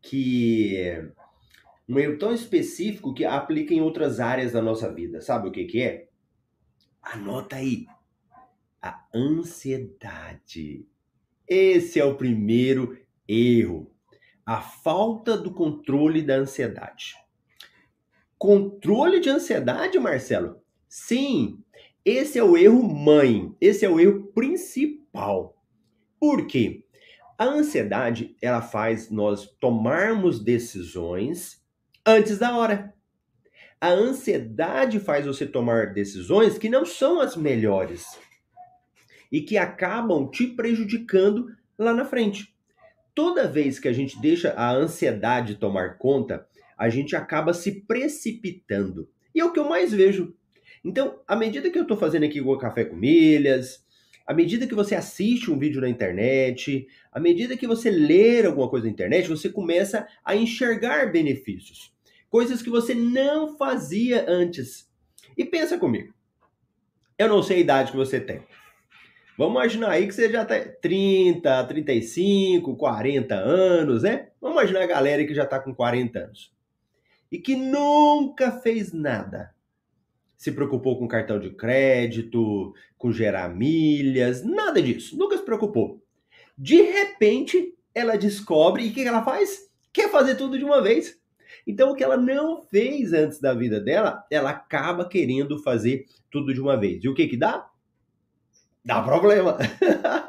que 0.00 1.12
um 1.88 1.98
erro 1.98 2.18
tão 2.18 2.32
específico 2.32 3.14
que 3.14 3.24
aplica 3.24 3.72
em 3.72 3.80
outras 3.80 4.20
áreas 4.20 4.52
da 4.52 4.62
nossa 4.62 4.92
vida. 4.92 5.20
Sabe 5.20 5.48
o 5.48 5.52
que 5.52 5.64
que 5.64 5.82
é? 5.82 6.08
Anota 7.02 7.56
aí. 7.56 7.86
A 8.80 9.06
ansiedade. 9.14 10.86
Esse 11.54 12.00
é 12.00 12.04
o 12.06 12.14
primeiro 12.14 12.98
erro. 13.28 13.94
A 14.46 14.62
falta 14.62 15.36
do 15.36 15.52
controle 15.52 16.22
da 16.22 16.36
ansiedade. 16.36 17.14
Controle 18.38 19.20
de 19.20 19.28
ansiedade, 19.28 19.98
Marcelo? 19.98 20.62
Sim, 20.88 21.62
esse 22.02 22.38
é 22.38 22.42
o 22.42 22.56
erro 22.56 22.82
mãe, 22.82 23.54
esse 23.60 23.84
é 23.84 23.90
o 23.90 24.00
erro 24.00 24.32
principal. 24.32 25.62
Por 26.18 26.46
quê? 26.46 26.86
A 27.36 27.44
ansiedade, 27.44 28.34
ela 28.40 28.62
faz 28.62 29.10
nós 29.10 29.46
tomarmos 29.60 30.42
decisões 30.42 31.62
antes 32.06 32.38
da 32.38 32.56
hora. 32.56 32.94
A 33.78 33.90
ansiedade 33.90 34.98
faz 34.98 35.26
você 35.26 35.46
tomar 35.46 35.92
decisões 35.92 36.56
que 36.56 36.70
não 36.70 36.86
são 36.86 37.20
as 37.20 37.36
melhores 37.36 38.18
e 39.32 39.40
que 39.40 39.56
acabam 39.56 40.30
te 40.30 40.46
prejudicando 40.46 41.48
lá 41.76 41.92
na 41.94 42.04
frente. 42.04 42.54
Toda 43.14 43.48
vez 43.48 43.80
que 43.80 43.88
a 43.88 43.92
gente 43.92 44.20
deixa 44.20 44.52
a 44.52 44.70
ansiedade 44.70 45.56
tomar 45.56 45.98
conta, 45.98 46.46
a 46.78 46.88
gente 46.88 47.16
acaba 47.16 47.52
se 47.52 47.80
precipitando. 47.80 49.08
E 49.34 49.40
é 49.40 49.44
o 49.44 49.52
que 49.52 49.58
eu 49.58 49.68
mais 49.68 49.92
vejo 49.92 50.36
então, 50.84 51.20
à 51.28 51.36
medida 51.36 51.70
que 51.70 51.78
eu 51.78 51.82
estou 51.82 51.96
fazendo 51.96 52.24
aqui 52.24 52.40
o 52.40 52.58
Café 52.58 52.84
com 52.84 52.96
Milhas, 52.96 53.84
à 54.26 54.34
medida 54.34 54.66
que 54.66 54.74
você 54.74 54.94
assiste 54.94 55.50
um 55.50 55.58
vídeo 55.58 55.80
na 55.80 55.88
internet, 55.88 56.86
à 57.12 57.20
medida 57.20 57.56
que 57.56 57.66
você 57.66 57.90
lê 57.90 58.44
alguma 58.44 58.68
coisa 58.68 58.86
na 58.86 58.92
internet, 58.92 59.28
você 59.28 59.48
começa 59.48 60.06
a 60.24 60.34
enxergar 60.34 61.12
benefícios. 61.12 61.92
Coisas 62.28 62.62
que 62.62 62.70
você 62.70 62.94
não 62.94 63.56
fazia 63.56 64.24
antes. 64.28 64.90
E 65.36 65.44
pensa 65.44 65.78
comigo. 65.78 66.12
Eu 67.16 67.28
não 67.28 67.42
sei 67.42 67.58
a 67.58 67.60
idade 67.60 67.90
que 67.92 67.96
você 67.96 68.20
tem. 68.20 68.42
Vamos 69.36 69.54
imaginar 69.54 69.90
aí 69.90 70.06
que 70.06 70.14
você 70.14 70.30
já 70.30 70.44
tem 70.44 70.64
30, 70.80 71.64
35, 71.64 72.76
40 72.76 73.34
anos, 73.34 74.02
né? 74.02 74.28
Vamos 74.40 74.56
imaginar 74.56 74.82
a 74.82 74.86
galera 74.86 75.24
que 75.24 75.34
já 75.34 75.44
está 75.44 75.58
com 75.58 75.74
40 75.74 76.18
anos. 76.18 76.52
E 77.30 77.38
que 77.38 77.56
nunca 77.56 78.52
fez 78.52 78.92
nada. 78.92 79.54
Se 80.36 80.52
preocupou 80.52 80.98
com 80.98 81.08
cartão 81.08 81.40
de 81.40 81.50
crédito, 81.50 82.74
com 82.98 83.10
gerar 83.10 83.48
milhas, 83.48 84.44
nada 84.44 84.82
disso. 84.82 85.16
Nunca 85.16 85.38
se 85.38 85.44
preocupou. 85.44 86.02
De 86.58 86.82
repente, 86.82 87.74
ela 87.94 88.16
descobre 88.16 88.84
e 88.84 88.90
o 88.90 88.92
que 88.92 89.06
ela 89.06 89.24
faz? 89.24 89.70
Quer 89.92 90.10
fazer 90.10 90.34
tudo 90.34 90.58
de 90.58 90.64
uma 90.64 90.82
vez. 90.82 91.18
Então, 91.66 91.90
o 91.90 91.94
que 91.94 92.04
ela 92.04 92.16
não 92.16 92.62
fez 92.62 93.12
antes 93.12 93.40
da 93.40 93.54
vida 93.54 93.80
dela, 93.80 94.24
ela 94.30 94.50
acaba 94.50 95.08
querendo 95.08 95.62
fazer 95.62 96.04
tudo 96.30 96.52
de 96.52 96.60
uma 96.60 96.76
vez. 96.76 97.02
E 97.02 97.08
o 97.08 97.14
que 97.14 97.28
que 97.28 97.36
dá? 97.36 97.66
Dá 98.84 99.00
problema. 99.02 99.58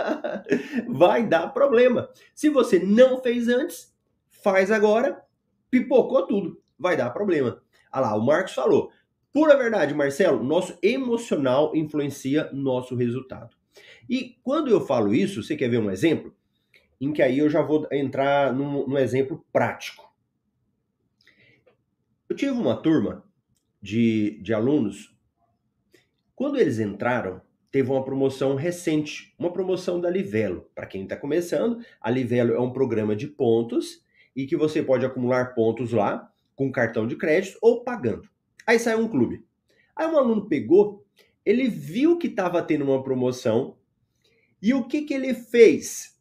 Vai 0.88 1.28
dar 1.28 1.48
problema. 1.50 2.10
Se 2.36 2.50
você 2.50 2.80
não 2.80 3.22
fez 3.22 3.48
antes, 3.48 3.94
faz 4.30 4.72
agora, 4.72 5.24
pipocou 5.72 6.28
tudo. 6.28 6.62
Vai 6.78 6.96
dar 6.96 7.10
problema. 7.10 7.62
Olha 7.92 8.02
lá, 8.02 8.16
o 8.16 8.26
Marcos 8.26 8.54
falou. 8.54 8.92
Pura 9.32 9.58
verdade, 9.58 9.96
Marcelo, 9.96 10.44
nosso 10.44 10.78
emocional 10.84 11.76
influencia 11.76 12.52
nosso 12.54 12.96
resultado. 12.96 13.56
E 14.08 14.38
quando 14.44 14.70
eu 14.70 14.82
falo 14.82 15.14
isso, 15.14 15.42
você 15.42 15.56
quer 15.56 15.70
ver 15.70 15.80
um 15.80 15.90
exemplo? 15.90 16.36
Em 17.02 17.12
que 17.12 17.22
aí 17.22 17.40
eu 17.40 17.50
já 17.50 17.62
vou 17.62 17.88
entrar 17.92 18.54
num, 18.54 18.88
num 18.88 18.98
exemplo 18.98 19.44
prático. 19.52 20.14
Eu 22.30 22.36
tive 22.36 22.52
uma 22.52 22.76
turma 22.76 23.24
de, 23.82 24.40
de 24.44 24.54
alunos. 24.54 25.16
Quando 26.36 26.58
eles 26.58 26.80
entraram, 26.80 27.42
teve 27.74 27.90
uma 27.90 28.06
promoção 28.06 28.54
recente, 28.54 29.34
uma 29.38 29.52
promoção 29.52 30.00
da 30.00 30.08
Livelo. 30.08 30.70
Para 30.76 30.86
quem 30.86 31.02
está 31.04 31.18
começando, 31.18 31.84
a 32.00 32.12
Livelo 32.12 32.54
é 32.54 32.60
um 32.60 32.72
programa 32.72 33.16
de 33.16 33.26
pontos 33.26 34.00
e 34.36 34.46
que 34.46 34.56
você 34.56 34.84
pode 34.84 35.04
acumular 35.04 35.56
pontos 35.56 35.92
lá 35.92 36.32
com 36.56 36.72
cartão 36.72 37.08
de 37.08 37.16
crédito 37.16 37.58
ou 37.64 37.84
pagando. 37.84 38.30
Aí 38.68 38.78
sai 38.78 38.96
um 38.96 39.08
clube. 39.08 39.44
Aí 39.96 40.06
um 40.06 40.16
aluno 40.16 40.48
pegou, 40.48 41.04
ele 41.44 41.68
viu 41.68 42.20
que 42.20 42.28
estava 42.28 42.62
tendo 42.62 42.84
uma 42.84 43.02
promoção 43.02 43.76
e 44.62 44.72
o 44.72 44.84
que, 44.84 45.02
que 45.02 45.14
ele 45.16 45.34
fez? 45.34 46.16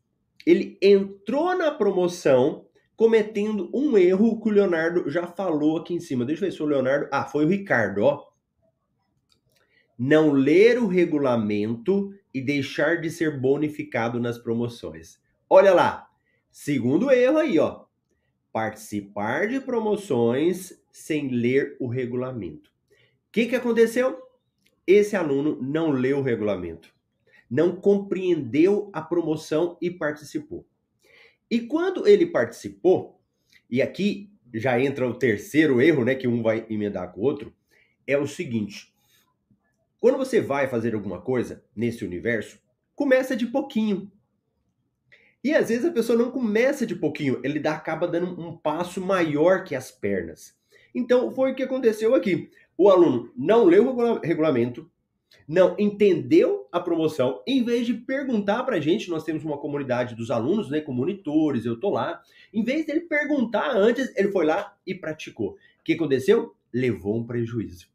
Ele 0.47 0.79
entrou 0.81 1.55
na 1.55 1.71
promoção 1.71 2.65
cometendo 2.97 3.71
um 3.75 3.99
erro 3.99 4.41
que 4.41 4.49
o 4.49 4.53
Leonardo 4.53 5.11
já 5.11 5.27
falou 5.27 5.77
aqui 5.77 5.93
em 5.93 6.01
cima. 6.01 6.25
Deixa 6.25 6.47
eu 6.47 6.51
ver 6.51 6.57
se 6.57 6.63
o 6.63 6.67
Leonardo. 6.67 7.09
Ah, 7.13 7.27
foi 7.27 7.45
o 7.45 7.49
Ricardo, 7.49 8.05
ó 8.05 8.32
não 9.99 10.31
ler 10.33 10.79
o 10.79 10.87
regulamento 10.87 12.13
e 12.33 12.41
deixar 12.41 13.01
de 13.01 13.11
ser 13.11 13.41
bonificado 13.41 14.19
nas 14.19 14.39
promoções. 14.39 15.21
Olha 15.49 15.73
lá, 15.73 16.09
segundo 16.51 17.11
erro 17.11 17.39
aí, 17.39 17.59
ó. 17.59 17.85
Participar 18.53 19.49
de 19.49 19.61
promoções 19.61 20.83
sem 20.91 21.29
ler 21.29 21.77
o 21.81 21.87
regulamento. 21.87 22.71
O 22.91 23.33
que, 23.33 23.47
que 23.47 23.57
aconteceu? 23.57 24.21
Esse 24.87 25.17
aluno 25.17 25.59
não 25.63 25.91
leu 25.91 26.19
o 26.19 26.23
regulamento, 26.23 26.95
não 27.49 27.77
compreendeu 27.77 28.91
a 28.93 29.01
promoção 29.01 29.79
e 29.81 29.91
participou. 29.91 30.67
E 31.51 31.61
quando 31.61 32.07
ele 32.07 32.27
participou, 32.27 33.21
e 33.71 33.81
aqui 33.81 34.31
já 34.53 34.79
entra 34.81 35.09
o 35.09 35.15
terceiro 35.15 35.81
erro, 35.81 36.05
né, 36.05 36.15
que 36.15 36.29
um 36.29 36.43
vai 36.43 36.67
emendar 36.69 37.13
com 37.13 37.21
o 37.21 37.25
outro, 37.25 37.55
é 38.07 38.19
o 38.19 38.27
seguinte: 38.27 38.92
quando 40.03 40.19
você 40.19 40.41
vai 40.41 40.67
fazer 40.67 40.97
alguma 40.97 41.21
coisa 41.21 41.63
nesse 41.77 42.05
universo, 42.05 42.59
começa 42.93 43.37
de 43.37 43.47
pouquinho. 43.47 44.11
E 45.45 45.55
às 45.55 45.69
vezes 45.69 45.85
a 45.85 45.93
pessoa 45.93 46.19
não 46.19 46.33
começa 46.33 46.85
de 46.85 46.97
pouquinho, 46.97 47.41
ele 47.45 47.61
dá, 47.61 47.77
acaba 47.77 48.09
dando 48.09 48.27
um 48.41 48.57
passo 48.57 49.01
maior 49.01 49.63
que 49.63 49.77
as 49.77 49.93
pernas. 49.93 50.59
Então 50.93 51.31
foi 51.31 51.53
o 51.53 51.55
que 51.55 51.63
aconteceu 51.63 52.17
aqui. 52.17 52.51
O 52.77 52.91
aluno 52.91 53.33
não 53.37 53.65
leu 53.65 53.97
o 53.97 54.19
regulamento, 54.19 54.91
não 55.47 55.77
entendeu 55.79 56.67
a 56.73 56.81
promoção, 56.81 57.41
em 57.47 57.63
vez 57.63 57.87
de 57.87 57.95
perguntar 57.95 58.65
para 58.65 58.79
a 58.79 58.81
gente, 58.81 59.09
nós 59.09 59.23
temos 59.23 59.45
uma 59.45 59.59
comunidade 59.59 60.17
dos 60.17 60.33
alunos, 60.33 60.69
né, 60.69 60.81
com 60.81 60.93
monitores, 60.93 61.65
eu 61.65 61.79
tô 61.79 61.91
lá. 61.91 62.21
Em 62.53 62.65
vez 62.65 62.87
dele 62.87 63.03
perguntar 63.03 63.71
antes, 63.71 64.13
ele 64.17 64.33
foi 64.33 64.47
lá 64.47 64.77
e 64.85 64.97
praticou. 64.97 65.51
O 65.51 65.85
que 65.85 65.93
aconteceu? 65.93 66.57
Levou 66.73 67.17
um 67.17 67.25
prejuízo 67.25 67.92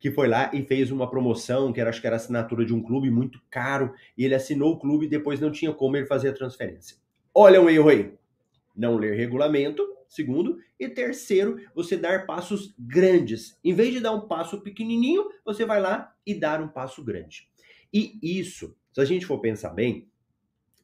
que 0.00 0.10
foi 0.10 0.26
lá 0.26 0.50
e 0.54 0.62
fez 0.62 0.90
uma 0.90 1.08
promoção, 1.08 1.72
que 1.72 1.80
era, 1.80 1.90
acho 1.90 2.00
que 2.00 2.06
era 2.06 2.16
assinatura 2.16 2.64
de 2.64 2.74
um 2.74 2.82
clube 2.82 3.10
muito 3.10 3.40
caro, 3.50 3.92
e 4.16 4.24
ele 4.24 4.34
assinou 4.34 4.72
o 4.72 4.78
clube 4.78 5.04
e 5.04 5.08
depois 5.08 5.38
não 5.38 5.52
tinha 5.52 5.72
como 5.74 5.96
ele 5.96 6.06
fazer 6.06 6.30
a 6.30 6.32
transferência. 6.32 6.96
Olha 7.34 7.60
um 7.60 7.68
erro 7.68 7.90
aí. 7.90 8.14
Não 8.74 8.96
ler 8.96 9.14
regulamento, 9.14 9.86
segundo, 10.08 10.58
e 10.78 10.88
terceiro, 10.88 11.60
você 11.74 11.98
dar 11.98 12.24
passos 12.24 12.74
grandes. 12.78 13.58
Em 13.62 13.74
vez 13.74 13.92
de 13.92 14.00
dar 14.00 14.12
um 14.12 14.26
passo 14.26 14.62
pequenininho, 14.62 15.28
você 15.44 15.66
vai 15.66 15.80
lá 15.80 16.14
e 16.26 16.34
dar 16.34 16.62
um 16.62 16.68
passo 16.68 17.04
grande. 17.04 17.48
E 17.92 18.18
isso, 18.22 18.74
se 18.92 19.00
a 19.02 19.04
gente 19.04 19.26
for 19.26 19.38
pensar 19.38 19.70
bem, 19.70 20.08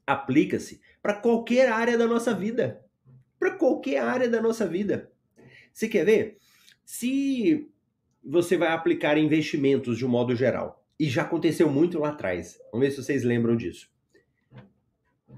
aplica-se 0.07 0.81
para 1.03 1.15
qualquer 1.15 1.71
área 1.71 1.97
da 1.97 2.07
nossa 2.07 2.35
vida. 2.35 2.85
Para 3.39 3.53
qualquer 3.53 4.03
área 4.03 4.29
da 4.29 4.43
nossa 4.43 4.67
vida. 4.67 5.11
Você 5.73 5.89
quer 5.89 6.05
ver? 6.05 6.39
Se 6.85 7.71
você 8.27 8.57
vai 8.57 8.69
aplicar 8.69 9.17
investimentos 9.17 9.97
de 9.97 10.05
um 10.05 10.09
modo 10.09 10.35
geral. 10.35 10.85
E 10.99 11.09
já 11.09 11.23
aconteceu 11.23 11.71
muito 11.71 11.99
lá 11.99 12.09
atrás. 12.09 12.59
Vamos 12.73 12.87
ver 12.87 12.91
se 12.91 13.03
vocês 13.03 13.23
lembram 13.23 13.57
disso. 13.57 13.89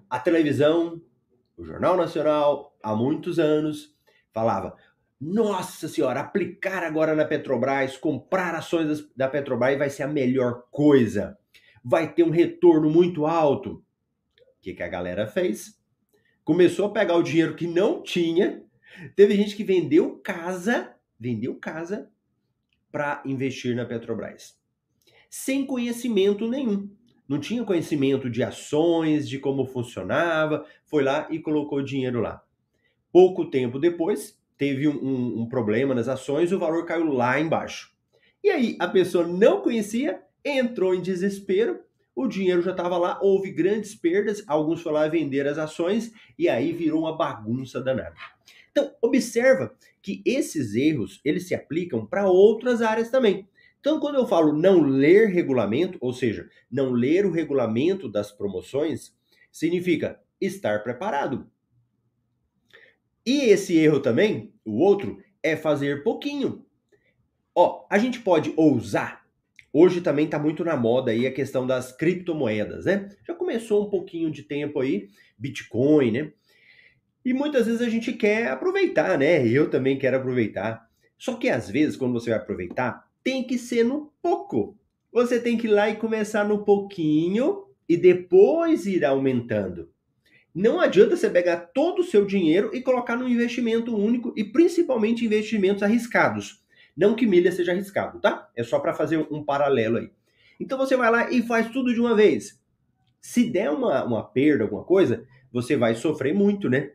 A 0.09 0.18
televisão, 0.18 1.02
o 1.57 1.64
Jornal 1.64 1.97
Nacional, 1.97 2.76
há 2.83 2.95
muitos 2.97 3.38
anos, 3.38 3.95
falava: 4.33 4.75
Nossa 5.21 5.87
Senhora, 5.87 6.21
aplicar 6.21 6.83
agora 6.83 7.14
na 7.14 7.26
Petrobras, 7.26 7.97
comprar 7.97 8.54
ações 8.54 9.07
da 9.14 9.28
Petrobras 9.28 9.76
vai 9.76 9.90
ser 9.90 10.04
a 10.04 10.09
melhor 10.09 10.64
coisa. 10.71 11.37
Vai 11.85 12.12
ter 12.12 12.23
um 12.23 12.30
retorno 12.30 12.88
muito 12.88 13.26
alto. 13.26 13.83
O 14.38 14.61
que, 14.62 14.73
que 14.73 14.83
a 14.83 14.88
galera 14.88 15.26
fez? 15.26 15.78
Começou 16.42 16.87
a 16.87 16.92
pegar 16.92 17.16
o 17.16 17.23
dinheiro 17.23 17.54
que 17.54 17.66
não 17.66 18.02
tinha. 18.02 18.62
Teve 19.14 19.37
gente 19.37 19.54
que 19.54 19.64
vendeu 19.64 20.18
casa, 20.18 20.95
vendeu 21.18 21.54
casa 21.57 22.11
para 22.90 23.23
investir 23.25 23.75
na 23.75 23.85
Petrobras. 23.85 24.57
Sem 25.30 25.66
conhecimento 25.66 26.49
nenhum. 26.49 26.88
Não 27.28 27.38
tinha 27.38 27.64
conhecimento 27.64 28.30
de 28.30 28.42
ações, 28.42 29.28
de 29.28 29.38
como 29.38 29.66
funcionava, 29.66 30.64
foi 30.87 31.02
lá 31.02 31.26
e 31.30 31.38
colocou 31.38 31.83
dinheiro 31.83 32.21
lá. 32.21 32.42
Pouco 33.12 33.50
tempo 33.50 33.78
depois, 33.78 34.38
teve 34.57 34.88
um, 34.88 34.97
um, 34.97 35.42
um 35.42 35.49
problema 35.49 35.95
nas 35.95 36.09
ações, 36.09 36.52
o 36.52 36.59
valor 36.59 36.87
caiu 36.87 37.12
lá 37.12 37.38
embaixo. 37.38 37.92
E 38.42 38.50
aí, 38.50 38.76
a 38.80 38.88
pessoa 38.88 39.26
não 39.26 39.61
conhecia, 39.61 40.23
entrou 40.45 40.95
em 40.95 41.02
desespero, 41.02 41.80
o 42.14 42.26
dinheiro 42.26 42.62
já 42.62 42.73
estava 42.73 42.99
lá, 42.99 43.18
houve 43.23 43.52
grandes 43.52 43.95
perdas, 43.95 44.42
alguns 44.47 44.83
foram 44.83 44.97
lá 44.97 45.07
vender 45.07 45.47
as 45.47 45.57
ações 45.57 46.12
e 46.37 46.49
aí 46.49 46.73
virou 46.73 47.02
uma 47.02 47.16
bagunça 47.16 47.80
danada. 47.80 48.16
Então, 48.78 48.94
observa 49.02 49.75
que 50.00 50.23
esses 50.25 50.76
erros, 50.76 51.20
eles 51.25 51.49
se 51.49 51.54
aplicam 51.54 52.06
para 52.06 52.30
outras 52.30 52.80
áreas 52.80 53.11
também. 53.11 53.49
Então, 53.80 53.99
quando 53.99 54.14
eu 54.14 54.26
falo 54.26 54.52
não 54.52 54.82
ler 54.82 55.30
regulamento, 55.30 55.99
ou 56.00 56.12
seja, 56.12 56.49
não 56.70 56.92
ler 56.92 57.26
o 57.26 57.32
regulamento 57.32 58.08
das 58.08 58.30
promoções, 58.30 59.12
significa 59.50 60.20
estar 60.40 60.85
preparado. 60.85 61.50
E 63.26 63.47
esse 63.47 63.76
erro 63.76 63.99
também, 63.99 64.54
o 64.64 64.78
outro, 64.78 65.20
é 65.42 65.56
fazer 65.56 66.04
pouquinho. 66.04 66.64
Ó, 67.52 67.85
a 67.90 67.99
gente 67.99 68.20
pode 68.20 68.52
ousar. 68.56 69.26
Hoje 69.73 70.00
também 70.00 70.26
está 70.26 70.38
muito 70.38 70.64
na 70.64 70.76
moda 70.76 71.11
aí 71.11 71.26
a 71.26 71.35
questão 71.35 71.66
das 71.66 71.90
criptomoedas, 71.90 72.85
né? 72.85 73.08
Já 73.26 73.35
começou 73.35 73.88
um 73.88 73.90
pouquinho 73.90 74.30
de 74.30 74.44
tempo 74.44 74.78
aí, 74.78 75.08
Bitcoin, 75.37 76.12
né? 76.12 76.32
E 77.28 77.35
muitas 77.35 77.66
vezes 77.66 77.82
a 77.82 77.90
gente 77.90 78.11
quer 78.14 78.49
aproveitar, 78.49 79.18
né? 79.18 79.47
Eu 79.47 79.68
também 79.68 79.99
quero 79.99 80.16
aproveitar. 80.16 80.88
Só 81.18 81.35
que 81.35 81.50
às 81.50 81.68
vezes, 81.68 81.94
quando 81.94 82.14
você 82.14 82.30
vai 82.30 82.38
aproveitar, 82.38 83.06
tem 83.23 83.44
que 83.44 83.58
ser 83.58 83.85
no 83.85 84.11
pouco. 84.23 84.78
Você 85.12 85.38
tem 85.38 85.58
que 85.58 85.66
ir 85.66 85.70
lá 85.70 85.90
e 85.90 85.97
começar 85.97 86.42
no 86.42 86.64
pouquinho 86.64 87.64
e 87.87 87.99
depois 87.99 88.87
ir 88.87 89.04
aumentando. 89.04 89.90
Não 90.54 90.80
adianta 90.80 91.18
você 91.18 91.28
pegar 91.28 91.58
todo 91.75 91.99
o 91.99 92.02
seu 92.02 92.25
dinheiro 92.25 92.70
e 92.73 92.80
colocar 92.80 93.14
num 93.14 93.28
investimento 93.28 93.94
único 93.94 94.32
e 94.35 94.42
principalmente 94.42 95.26
investimentos 95.26 95.82
arriscados. 95.82 96.64
Não 96.97 97.14
que 97.14 97.26
milha 97.26 97.52
seja 97.52 97.73
arriscado, 97.73 98.20
tá? 98.20 98.49
É 98.56 98.64
só 98.64 98.78
para 98.78 98.94
fazer 98.94 99.18
um 99.30 99.44
paralelo 99.44 99.99
aí. 99.99 100.11
Então 100.58 100.78
você 100.78 100.97
vai 100.97 101.11
lá 101.11 101.30
e 101.30 101.42
faz 101.42 101.68
tudo 101.68 101.92
de 101.92 102.00
uma 102.00 102.16
vez. 102.16 102.58
Se 103.20 103.44
der 103.44 103.70
uma, 103.70 104.02
uma 104.02 104.25
perda, 104.25 104.64
alguma 104.64 104.82
coisa, 104.82 105.26
você 105.52 105.76
vai 105.76 105.94
sofrer 105.94 106.35
muito, 106.35 106.70
né? 106.70 106.92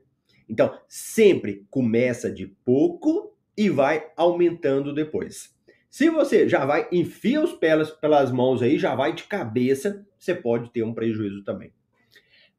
Então, 0.49 0.77
sempre 0.87 1.65
começa 1.69 2.31
de 2.31 2.47
pouco 2.65 3.35
e 3.57 3.69
vai 3.69 4.11
aumentando 4.15 4.93
depois. 4.93 5.53
Se 5.89 6.09
você 6.09 6.49
já 6.49 6.65
vai, 6.65 6.87
enfia 6.91 7.41
os 7.41 7.53
pelas 7.53 7.91
pelas 7.91 8.31
mãos 8.31 8.61
aí, 8.61 8.79
já 8.79 8.95
vai 8.95 9.13
de 9.13 9.23
cabeça, 9.23 10.05
você 10.17 10.33
pode 10.33 10.71
ter 10.71 10.83
um 10.83 10.93
prejuízo 10.93 11.43
também. 11.43 11.71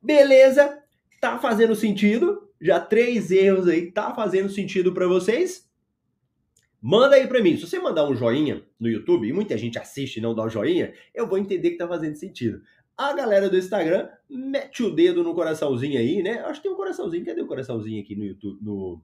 Beleza? 0.00 0.82
Tá 1.20 1.38
fazendo 1.38 1.74
sentido? 1.74 2.48
Já 2.60 2.78
três 2.78 3.30
erros 3.30 3.66
aí, 3.66 3.90
tá 3.90 4.14
fazendo 4.14 4.48
sentido 4.48 4.92
para 4.94 5.06
vocês? 5.06 5.68
Manda 6.80 7.16
aí 7.16 7.26
para 7.26 7.42
mim. 7.42 7.56
Se 7.56 7.66
você 7.66 7.78
mandar 7.78 8.06
um 8.08 8.14
joinha 8.14 8.62
no 8.78 8.88
YouTube, 8.88 9.26
e 9.26 9.32
muita 9.32 9.56
gente 9.56 9.78
assiste 9.78 10.18
e 10.18 10.20
não 10.20 10.34
dá 10.34 10.44
um 10.44 10.50
joinha, 10.50 10.92
eu 11.14 11.26
vou 11.26 11.38
entender 11.38 11.70
que 11.70 11.78
tá 11.78 11.88
fazendo 11.88 12.14
sentido. 12.14 12.60
A 12.96 13.12
galera 13.12 13.50
do 13.50 13.56
Instagram 13.56 14.08
mete 14.30 14.82
o 14.82 14.90
dedo 14.90 15.24
no 15.24 15.34
coraçãozinho 15.34 15.98
aí, 15.98 16.22
né? 16.22 16.40
Acho 16.40 16.60
que 16.60 16.68
tem 16.68 16.72
um 16.72 16.76
coraçãozinho. 16.76 17.24
Cadê 17.24 17.42
o 17.42 17.46
coraçãozinho 17.46 18.00
aqui 18.00 18.14
no 18.14 18.24
YouTube, 18.24 18.64
no, 18.64 19.02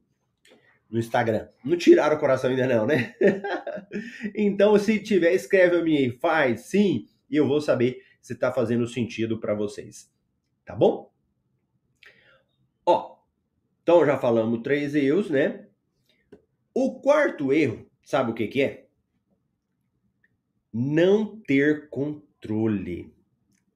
no 0.89 0.99
Instagram? 0.99 1.49
Não 1.65 1.77
tiraram 1.77 2.17
o 2.17 2.21
coração 2.21 2.51
ainda 2.51 2.69
não, 2.69 2.87
né? 2.87 3.15
então, 4.35 4.79
se 4.79 5.01
tiver, 5.01 5.35
escreve 5.35 5.77
a 5.77 5.83
mim 5.83 5.97
aí, 5.97 6.11
faz 6.19 6.67
sim, 6.67 7.09
e 7.29 7.37
eu 7.37 7.49
vou 7.49 7.61
saber 7.61 8.01
se 8.21 8.37
tá 8.37 8.53
fazendo 8.53 8.87
sentido 8.87 9.41
para 9.41 9.55
vocês. 9.55 10.09
Tá 10.65 10.77
bom? 10.77 11.13
Ó, 12.87 13.17
então 13.83 14.07
já 14.07 14.19
falamos 14.19 14.63
três 14.63 14.95
erros, 14.95 15.31
né? 15.31 15.67
O 16.73 17.01
quarto 17.01 17.53
erro, 17.53 17.91
sabe 18.05 18.31
o 18.31 18.35
que 18.35 18.47
que 18.47 18.63
é? 18.63 18.87
Não 20.73 21.41
ter 21.41 21.89
controle. 21.89 23.13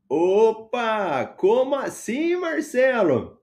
Opa! 0.09 1.27
Como 1.27 1.75
assim, 1.75 2.37
Marcelo? 2.37 3.41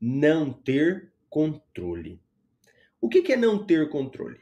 Não 0.00 0.52
ter 0.52 1.12
controle. 1.30 2.20
O 3.00 3.08
que 3.08 3.32
é 3.32 3.36
não 3.36 3.64
ter 3.64 3.88
controle? 3.88 4.40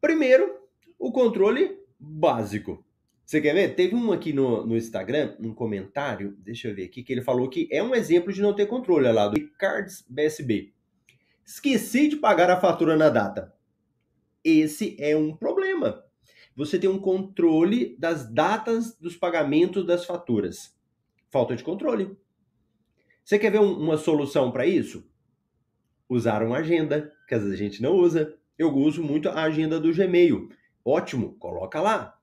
Primeiro, 0.00 0.60
o 0.98 1.10
controle 1.10 1.78
básico. 1.98 2.84
Você 3.24 3.40
quer 3.40 3.54
ver? 3.54 3.74
Teve 3.74 3.94
um 3.94 4.12
aqui 4.12 4.32
no, 4.32 4.66
no 4.66 4.76
Instagram, 4.76 5.36
um 5.40 5.54
comentário, 5.54 6.36
deixa 6.38 6.68
eu 6.68 6.74
ver 6.74 6.84
aqui, 6.84 7.02
que 7.02 7.12
ele 7.12 7.22
falou 7.22 7.48
que 7.48 7.68
é 7.70 7.82
um 7.82 7.94
exemplo 7.94 8.32
de 8.32 8.42
não 8.42 8.54
ter 8.54 8.66
controle, 8.66 9.06
olha 9.06 9.14
lá, 9.14 9.28
do 9.28 9.40
Ricards 9.40 10.04
BSB. 10.08 10.72
Esqueci 11.44 12.08
de 12.08 12.16
pagar 12.16 12.50
a 12.50 12.60
fatura 12.60 12.96
na 12.96 13.08
data. 13.08 13.52
Esse 14.44 14.96
é 14.98 15.16
um 15.16 15.34
problema 15.34 16.04
você 16.56 16.78
tem 16.78 16.88
um 16.88 16.98
controle 16.98 17.96
das 17.98 18.30
datas 18.32 18.96
dos 18.98 19.16
pagamentos 19.16 19.86
das 19.86 20.04
faturas. 20.04 20.76
Falta 21.30 21.56
de 21.56 21.64
controle. 21.64 22.16
Você 23.24 23.38
quer 23.38 23.50
ver 23.50 23.60
um, 23.60 23.78
uma 23.78 23.96
solução 23.96 24.50
para 24.50 24.66
isso? 24.66 25.08
Usar 26.08 26.42
uma 26.42 26.58
agenda, 26.58 27.12
que 27.26 27.34
às 27.34 27.42
vezes 27.42 27.54
a 27.54 27.62
gente 27.62 27.82
não 27.82 27.94
usa. 27.94 28.36
Eu 28.58 28.74
uso 28.74 29.02
muito 29.02 29.28
a 29.28 29.44
agenda 29.44 29.80
do 29.80 29.92
Gmail. 29.92 30.48
Ótimo, 30.84 31.34
coloca 31.38 31.80
lá. 31.80 32.18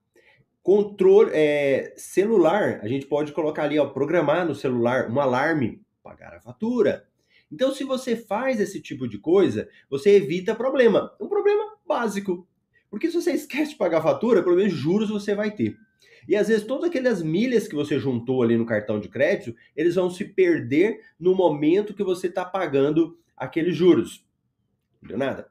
Controle 0.62 1.30
é, 1.32 1.94
celular, 1.96 2.80
a 2.82 2.88
gente 2.88 3.06
pode 3.06 3.32
colocar 3.32 3.64
ali, 3.64 3.78
ó, 3.78 3.86
programar 3.86 4.46
no 4.46 4.54
celular 4.54 5.10
um 5.10 5.18
alarme, 5.18 5.80
pagar 6.02 6.34
a 6.34 6.40
fatura. 6.40 7.08
Então, 7.50 7.74
se 7.74 7.82
você 7.82 8.14
faz 8.14 8.60
esse 8.60 8.80
tipo 8.80 9.08
de 9.08 9.18
coisa, 9.18 9.68
você 9.88 10.16
evita 10.16 10.54
problema. 10.54 11.12
Um 11.20 11.28
problema 11.28 11.76
básico. 11.86 12.46
Porque 12.90 13.08
se 13.08 13.14
você 13.14 13.32
esquece 13.32 13.72
de 13.72 13.76
pagar 13.76 13.98
a 13.98 14.02
fatura, 14.02 14.42
pelo 14.42 14.56
menos 14.56 14.72
juros 14.72 15.08
você 15.08 15.34
vai 15.34 15.52
ter. 15.52 15.76
E 16.28 16.36
às 16.36 16.48
vezes 16.48 16.66
todas 16.66 16.90
aquelas 16.90 17.22
milhas 17.22 17.68
que 17.68 17.74
você 17.74 17.98
juntou 17.98 18.42
ali 18.42 18.56
no 18.56 18.66
cartão 18.66 19.00
de 19.00 19.08
crédito, 19.08 19.56
eles 19.76 19.94
vão 19.94 20.10
se 20.10 20.24
perder 20.24 21.00
no 21.18 21.34
momento 21.34 21.94
que 21.94 22.02
você 22.02 22.26
está 22.26 22.44
pagando 22.44 23.18
aqueles 23.36 23.76
juros. 23.76 24.26
Não 25.00 25.16
nada? 25.16 25.50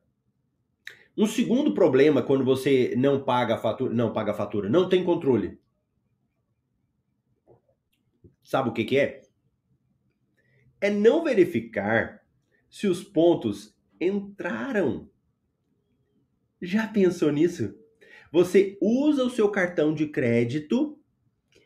Um 1.17 1.25
segundo 1.25 1.73
problema 1.73 2.21
quando 2.21 2.45
você 2.45 2.93
não 2.95 3.23
paga 3.23 3.55
a 3.55 3.57
fatura, 3.57 3.93
não 3.93 4.13
paga 4.13 4.31
a 4.31 4.35
fatura, 4.35 4.69
não 4.69 4.87
tem 4.87 5.03
controle. 5.03 5.59
Sabe 8.43 8.69
o 8.69 8.73
que, 8.73 8.83
que 8.83 8.97
é? 8.97 9.21
É 10.79 10.89
não 10.89 11.23
verificar 11.23 12.23
se 12.69 12.87
os 12.87 13.03
pontos 13.03 13.75
entraram 13.99 15.09
já 16.61 16.87
pensou 16.87 17.31
nisso? 17.31 17.73
Você 18.31 18.77
usa 18.81 19.23
o 19.23 19.29
seu 19.29 19.49
cartão 19.49 19.93
de 19.93 20.07
crédito, 20.07 20.97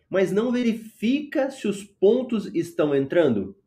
mas 0.10 0.32
não 0.32 0.52
verifica 0.52 1.52
se 1.52 1.68
os 1.68 1.84
pontos 1.84 2.46
estão 2.54 2.96
entrando? 2.96 3.58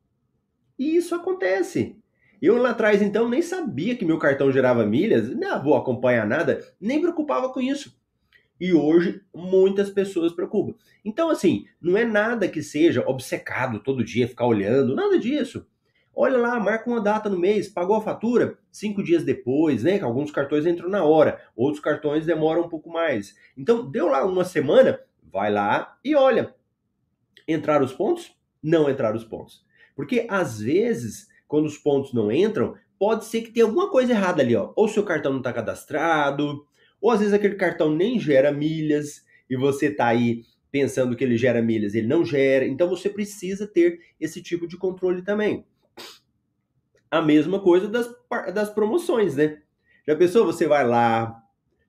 E 0.79 0.97
isso 0.97 1.15
acontece. 1.15 1.97
Eu 2.41 2.57
lá 2.59 2.71
atrás, 2.71 3.01
então, 3.01 3.29
nem 3.29 3.43
sabia 3.43 3.97
que 3.97 4.05
meu 4.05 4.19
cartão 4.19 4.53
gerava 4.53 4.85
milhas, 4.85 5.29
não 5.35 5.63
vou 5.63 5.75
acompanhar 5.75 6.27
nada, 6.27 6.61
nem 6.81 7.01
preocupava 7.01 7.53
com 7.53 7.61
isso. 7.61 7.99
E 8.61 8.73
hoje, 8.73 9.23
muitas 9.35 9.91
pessoas 9.91 10.33
preocupam. 10.33 10.75
Então, 11.05 11.29
assim, 11.29 11.67
não 11.81 11.97
é 11.97 12.05
nada 12.05 12.49
que 12.49 12.63
seja 12.63 13.07
obcecado 13.07 13.81
todo 13.81 14.05
dia, 14.05 14.29
ficar 14.29 14.47
olhando, 14.47 14.95
nada 14.95 15.19
disso. 15.19 15.67
Olha 16.19 16.39
lá, 16.39 16.59
marca 16.59 16.89
uma 16.89 16.99
data 16.99 17.29
no 17.29 17.39
mês, 17.39 17.69
pagou 17.69 17.95
a 17.95 18.01
fatura 18.01 18.57
cinco 18.73 19.05
dias 19.05 19.23
depois, 19.23 19.83
né? 19.83 20.01
Alguns 20.01 20.31
cartões 20.31 20.65
entram 20.65 20.89
na 20.89 21.05
hora, 21.05 21.39
outros 21.55 21.79
cartões 21.79 22.25
demoram 22.25 22.63
um 22.63 22.69
pouco 22.71 22.89
mais. 22.89 23.37
Então, 23.55 23.91
deu 23.91 24.07
lá 24.07 24.25
uma 24.25 24.43
semana, 24.43 24.99
vai 25.23 25.53
lá 25.53 25.99
e 26.03 26.17
olha. 26.17 26.55
Entrar 27.47 27.83
os 27.83 27.93
pontos? 27.93 28.35
Não 28.63 28.89
entrar 28.89 29.15
os 29.15 29.25
pontos. 29.25 29.63
Porque 29.95 30.27
às 30.31 30.59
vezes, 30.59 31.29
quando 31.47 31.67
os 31.67 31.77
pontos 31.77 32.15
não 32.15 32.33
entram, 32.33 32.75
pode 32.99 33.27
ser 33.27 33.43
que 33.43 33.51
tenha 33.51 33.67
alguma 33.67 33.91
coisa 33.91 34.13
errada 34.13 34.41
ali, 34.41 34.57
ó. 34.57 34.73
Ou 34.75 34.89
seu 34.89 35.05
cartão 35.05 35.33
não 35.33 35.41
está 35.41 35.53
cadastrado, 35.53 36.67
ou 36.99 37.11
às 37.11 37.19
vezes 37.19 37.35
aquele 37.35 37.57
cartão 37.57 37.95
nem 37.95 38.19
gera 38.19 38.51
milhas 38.51 39.23
e 39.51 39.55
você 39.55 39.89
está 39.89 40.07
aí 40.07 40.45
pensando 40.73 41.15
que 41.15 41.23
ele 41.23 41.37
gera 41.37 41.61
milhas, 41.61 41.95
ele 41.95 42.07
não 42.07 42.25
gera. 42.25 42.67
Então 42.67 42.89
você 42.89 43.11
precisa 43.11 43.67
ter 43.67 44.01
esse 44.19 44.43
tipo 44.43 44.67
de 44.67 44.79
controle 44.79 45.21
também. 45.21 45.65
A 47.17 47.23
mesma 47.23 47.61
coisa 47.61 47.89
das, 47.89 48.15
das 48.53 48.69
promoções, 48.69 49.37
né? 49.37 49.59
Já 50.07 50.15
pensou? 50.15 50.45
Você 50.45 50.67
vai 50.67 50.87
lá, 50.87 51.43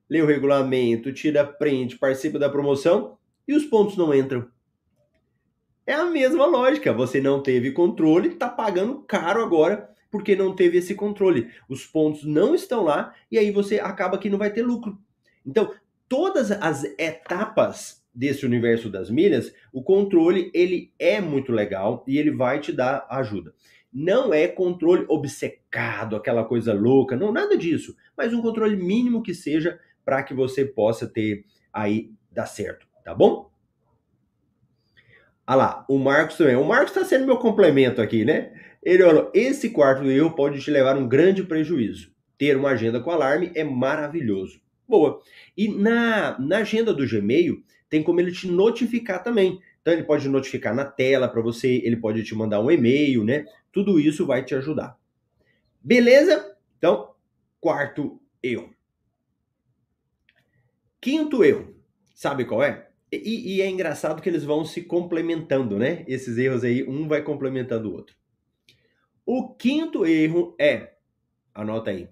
lê 0.08 0.22
o 0.22 0.26
regulamento, 0.26 1.12
tira 1.12 1.44
print, 1.44 1.98
participa 1.98 2.38
da 2.38 2.48
promoção 2.48 3.18
e 3.46 3.54
os 3.54 3.64
pontos 3.64 3.96
não 3.96 4.14
entram. 4.14 4.48
É 5.86 5.94
a 5.94 6.06
mesma 6.06 6.46
lógica. 6.46 6.92
Você 6.92 7.20
não 7.20 7.42
teve 7.42 7.72
controle, 7.72 8.28
está 8.28 8.48
pagando 8.48 9.02
caro 9.02 9.42
agora 9.42 9.90
porque 10.10 10.34
não 10.34 10.54
teve 10.54 10.78
esse 10.78 10.94
controle. 10.94 11.50
Os 11.68 11.84
pontos 11.84 12.24
não 12.24 12.54
estão 12.54 12.84
lá 12.84 13.14
e 13.30 13.38
aí 13.38 13.50
você 13.50 13.78
acaba 13.78 14.18
que 14.18 14.30
não 14.30 14.38
vai 14.38 14.50
ter 14.50 14.62
lucro. 14.62 14.98
Então, 15.44 15.72
todas 16.08 16.50
as 16.50 16.84
etapas 16.98 18.02
desse 18.14 18.44
universo 18.44 18.90
das 18.90 19.10
milhas, 19.10 19.52
o 19.72 19.82
controle 19.82 20.50
ele 20.52 20.92
é 20.98 21.20
muito 21.20 21.52
legal 21.52 22.04
e 22.06 22.18
ele 22.18 22.30
vai 22.30 22.58
te 22.60 22.72
dar 22.72 23.06
ajuda. 23.08 23.54
Não 24.00 24.32
é 24.32 24.46
controle 24.46 25.04
obcecado, 25.08 26.14
aquela 26.14 26.44
coisa 26.44 26.72
louca, 26.72 27.16
não, 27.16 27.32
nada 27.32 27.56
disso. 27.56 27.96
Mas 28.16 28.32
um 28.32 28.40
controle 28.40 28.76
mínimo 28.76 29.24
que 29.24 29.34
seja 29.34 29.76
para 30.04 30.22
que 30.22 30.32
você 30.32 30.64
possa 30.64 31.08
ter 31.08 31.44
aí 31.72 32.12
dar 32.30 32.46
certo, 32.46 32.86
tá 33.04 33.12
bom? 33.12 33.50
Ah 35.44 35.56
lá, 35.56 35.84
o 35.88 35.98
Marcos 35.98 36.36
também. 36.36 36.54
O 36.54 36.62
Marcos 36.62 36.90
está 36.90 37.04
sendo 37.04 37.26
meu 37.26 37.38
complemento 37.38 38.00
aqui, 38.00 38.24
né? 38.24 38.52
Ele 38.80 39.02
falou: 39.02 39.32
esse 39.34 39.70
quarto 39.70 40.04
erro 40.04 40.30
pode 40.30 40.60
te 40.60 40.70
levar 40.70 40.96
um 40.96 41.08
grande 41.08 41.42
prejuízo. 41.42 42.12
Ter 42.38 42.56
uma 42.56 42.70
agenda 42.70 43.00
com 43.00 43.10
alarme 43.10 43.50
é 43.52 43.64
maravilhoso. 43.64 44.60
Boa. 44.86 45.20
E 45.56 45.66
na, 45.66 46.38
na 46.38 46.58
agenda 46.58 46.94
do 46.94 47.04
Gmail, 47.04 47.64
tem 47.90 48.00
como 48.00 48.20
ele 48.20 48.30
te 48.30 48.46
notificar 48.46 49.24
também. 49.24 49.58
Então 49.82 49.92
ele 49.92 50.04
pode 50.04 50.28
notificar 50.28 50.72
na 50.72 50.84
tela 50.84 51.26
para 51.26 51.42
você, 51.42 51.80
ele 51.82 51.96
pode 51.96 52.22
te 52.22 52.32
mandar 52.34 52.60
um 52.60 52.70
e-mail, 52.70 53.24
né? 53.24 53.44
Tudo 53.72 54.00
isso 54.00 54.26
vai 54.26 54.44
te 54.44 54.54
ajudar. 54.54 54.98
Beleza? 55.80 56.56
Então, 56.76 57.14
quarto 57.60 58.20
erro. 58.42 58.74
Quinto 61.00 61.44
erro, 61.44 61.74
sabe 62.14 62.44
qual 62.44 62.62
é? 62.62 62.90
E, 63.10 63.56
e, 63.56 63.62
é 63.62 63.68
engraçado 63.68 64.20
que 64.20 64.28
eles 64.28 64.44
vão 64.44 64.64
se 64.64 64.82
complementando, 64.82 65.78
né? 65.78 66.04
Esses 66.06 66.36
erros 66.36 66.62
aí, 66.62 66.86
um 66.86 67.08
vai 67.08 67.22
complementando 67.22 67.88
o 67.88 67.94
outro. 67.94 68.14
O 69.24 69.54
quinto 69.54 70.04
erro 70.04 70.54
é, 70.60 70.94
anota 71.54 71.90
aí, 71.90 72.08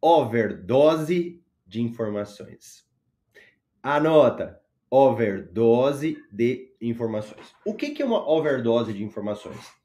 overdose 0.00 1.42
de 1.66 1.82
informações. 1.82 2.86
Anota, 3.82 4.60
overdose 4.90 6.16
de 6.32 6.74
informações. 6.80 7.54
O 7.64 7.74
que, 7.74 7.90
que 7.90 8.02
é 8.02 8.06
uma 8.06 8.26
overdose 8.30 8.92
de 8.92 9.02
informações? 9.04 9.83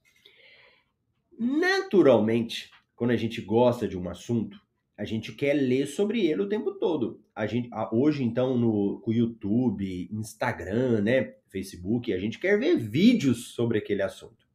Naturalmente, 1.40 2.70
quando 2.98 3.12
a 3.12 3.16
gente 3.16 3.40
gosta 3.40 3.88
de 3.88 3.98
um 3.98 4.10
assunto, 4.10 4.60
a 4.98 5.06
gente 5.06 5.32
quer 5.32 5.54
ler 5.54 5.88
sobre 5.88 6.28
ele 6.28 6.42
o 6.42 6.50
tempo 6.50 6.74
todo. 6.74 7.24
A 7.34 7.48
gente, 7.48 7.70
hoje, 7.94 8.22
então, 8.22 8.58
no, 8.58 9.02
no 9.06 9.14
YouTube, 9.14 10.10
Instagram, 10.12 11.02
né, 11.02 11.36
Facebook, 11.48 12.12
a 12.12 12.20
gente 12.20 12.38
quer 12.38 12.60
ver 12.60 12.76
vídeos 12.78 13.54
sobre 13.54 13.78
aquele 13.78 14.02
assunto. 14.02 14.46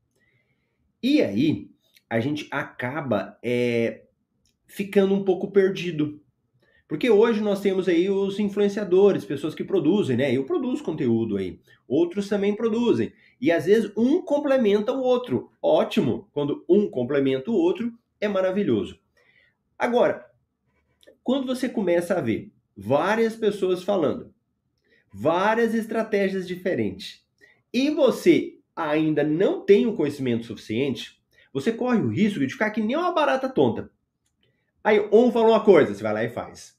E 1.02 1.22
aí, 1.22 1.70
a 2.10 2.20
gente 2.20 2.46
acaba 2.50 3.38
é, 3.42 4.04
ficando 4.66 5.14
um 5.14 5.24
pouco 5.24 5.50
perdido. 5.50 6.22
Porque 6.86 7.08
hoje 7.08 7.40
nós 7.40 7.60
temos 7.60 7.88
aí 7.88 8.10
os 8.10 8.38
influenciadores, 8.38 9.24
pessoas 9.24 9.54
que 9.54 9.64
produzem, 9.64 10.16
né? 10.16 10.34
Eu 10.34 10.44
produzo 10.44 10.82
conteúdo 10.82 11.36
aí, 11.36 11.58
outros 11.88 12.28
também 12.28 12.54
produzem. 12.54 13.12
E 13.40 13.50
às 13.50 13.64
vezes 13.64 13.90
um 13.96 14.20
complementa 14.20 14.92
o 14.92 15.00
outro. 15.00 15.50
Ótimo, 15.62 16.28
quando 16.32 16.64
um 16.68 16.88
complementa 16.88 17.50
o 17.50 17.54
outro, 17.54 17.92
é 18.20 18.28
maravilhoso. 18.28 18.98
Agora, 19.78 20.26
quando 21.22 21.46
você 21.46 21.68
começa 21.68 22.14
a 22.14 22.20
ver 22.20 22.52
várias 22.76 23.34
pessoas 23.34 23.82
falando, 23.82 24.32
várias 25.12 25.74
estratégias 25.74 26.46
diferentes, 26.46 27.24
e 27.72 27.90
você 27.90 28.58
ainda 28.76 29.24
não 29.24 29.64
tem 29.64 29.86
o 29.86 29.94
conhecimento 29.94 30.44
suficiente, 30.44 31.18
você 31.52 31.72
corre 31.72 32.00
o 32.00 32.08
risco 32.08 32.40
de 32.40 32.52
ficar 32.52 32.70
que 32.70 32.82
nem 32.82 32.96
uma 32.96 33.12
barata 33.12 33.48
tonta. 33.48 33.90
Aí 34.84 35.00
um 35.10 35.32
falou 35.32 35.52
uma 35.52 35.64
coisa, 35.64 35.94
você 35.94 36.02
vai 36.02 36.12
lá 36.12 36.24
e 36.24 36.28
faz. 36.28 36.76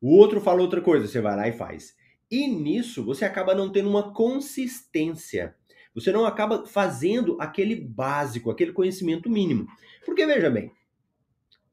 O 0.00 0.16
outro 0.16 0.40
falou 0.40 0.62
outra 0.62 0.80
coisa, 0.80 1.06
você 1.06 1.20
vai 1.20 1.36
lá 1.36 1.48
e 1.48 1.52
faz. 1.52 1.94
E 2.28 2.48
nisso 2.48 3.04
você 3.04 3.24
acaba 3.24 3.54
não 3.54 3.70
tendo 3.70 3.88
uma 3.88 4.12
consistência. 4.12 5.54
Você 5.94 6.10
não 6.10 6.26
acaba 6.26 6.66
fazendo 6.66 7.36
aquele 7.40 7.76
básico, 7.76 8.50
aquele 8.50 8.72
conhecimento 8.72 9.30
mínimo. 9.30 9.68
Porque 10.04 10.26
veja 10.26 10.50
bem, 10.50 10.72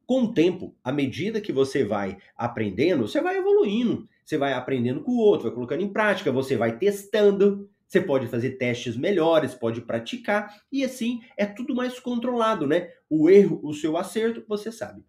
com 0.05 0.25
o 0.25 0.33
tempo, 0.33 0.75
à 0.83 0.91
medida 0.91 1.41
que 1.41 1.51
você 1.51 1.83
vai 1.83 2.19
aprendendo, 2.37 3.07
você 3.07 3.19
vai 3.19 3.37
evoluindo. 3.37 4.07
Você 4.23 4.37
vai 4.37 4.53
aprendendo 4.53 5.01
com 5.01 5.13
o 5.13 5.17
outro, 5.17 5.47
vai 5.47 5.55
colocando 5.55 5.81
em 5.81 5.91
prática, 5.91 6.31
você 6.31 6.55
vai 6.55 6.77
testando. 6.77 7.67
Você 7.87 7.99
pode 7.99 8.27
fazer 8.27 8.51
testes 8.51 8.95
melhores, 8.95 9.55
pode 9.55 9.81
praticar, 9.81 10.61
e 10.71 10.83
assim 10.83 11.21
é 11.35 11.45
tudo 11.45 11.75
mais 11.75 11.99
controlado, 11.99 12.65
né? 12.65 12.89
O 13.09 13.29
erro, 13.29 13.59
o 13.63 13.73
seu 13.73 13.97
acerto, 13.97 14.45
você 14.47 14.71
sabe. 14.71 15.03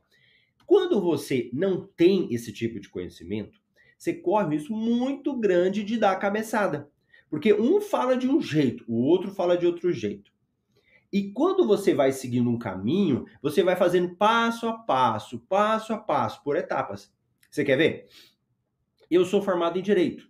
Quando 0.72 1.02
você 1.02 1.50
não 1.52 1.86
tem 1.86 2.32
esse 2.32 2.50
tipo 2.50 2.80
de 2.80 2.88
conhecimento, 2.88 3.60
você 3.98 4.14
corre 4.14 4.46
um 4.46 4.48
risco 4.48 4.74
muito 4.74 5.38
grande 5.38 5.84
de 5.84 5.98
dar 5.98 6.12
a 6.12 6.16
cabeçada. 6.16 6.90
Porque 7.28 7.52
um 7.52 7.78
fala 7.78 8.16
de 8.16 8.26
um 8.26 8.40
jeito, 8.40 8.82
o 8.88 9.02
outro 9.02 9.30
fala 9.30 9.54
de 9.54 9.66
outro 9.66 9.92
jeito. 9.92 10.32
E 11.12 11.30
quando 11.30 11.66
você 11.66 11.92
vai 11.92 12.10
seguindo 12.10 12.48
um 12.48 12.58
caminho, 12.58 13.26
você 13.42 13.62
vai 13.62 13.76
fazendo 13.76 14.16
passo 14.16 14.66
a 14.66 14.72
passo, 14.72 15.40
passo 15.40 15.92
a 15.92 15.98
passo, 15.98 16.42
por 16.42 16.56
etapas. 16.56 17.12
Você 17.50 17.66
quer 17.66 17.76
ver? 17.76 18.08
Eu 19.10 19.26
sou 19.26 19.42
formado 19.42 19.78
em 19.78 19.82
direito. 19.82 20.26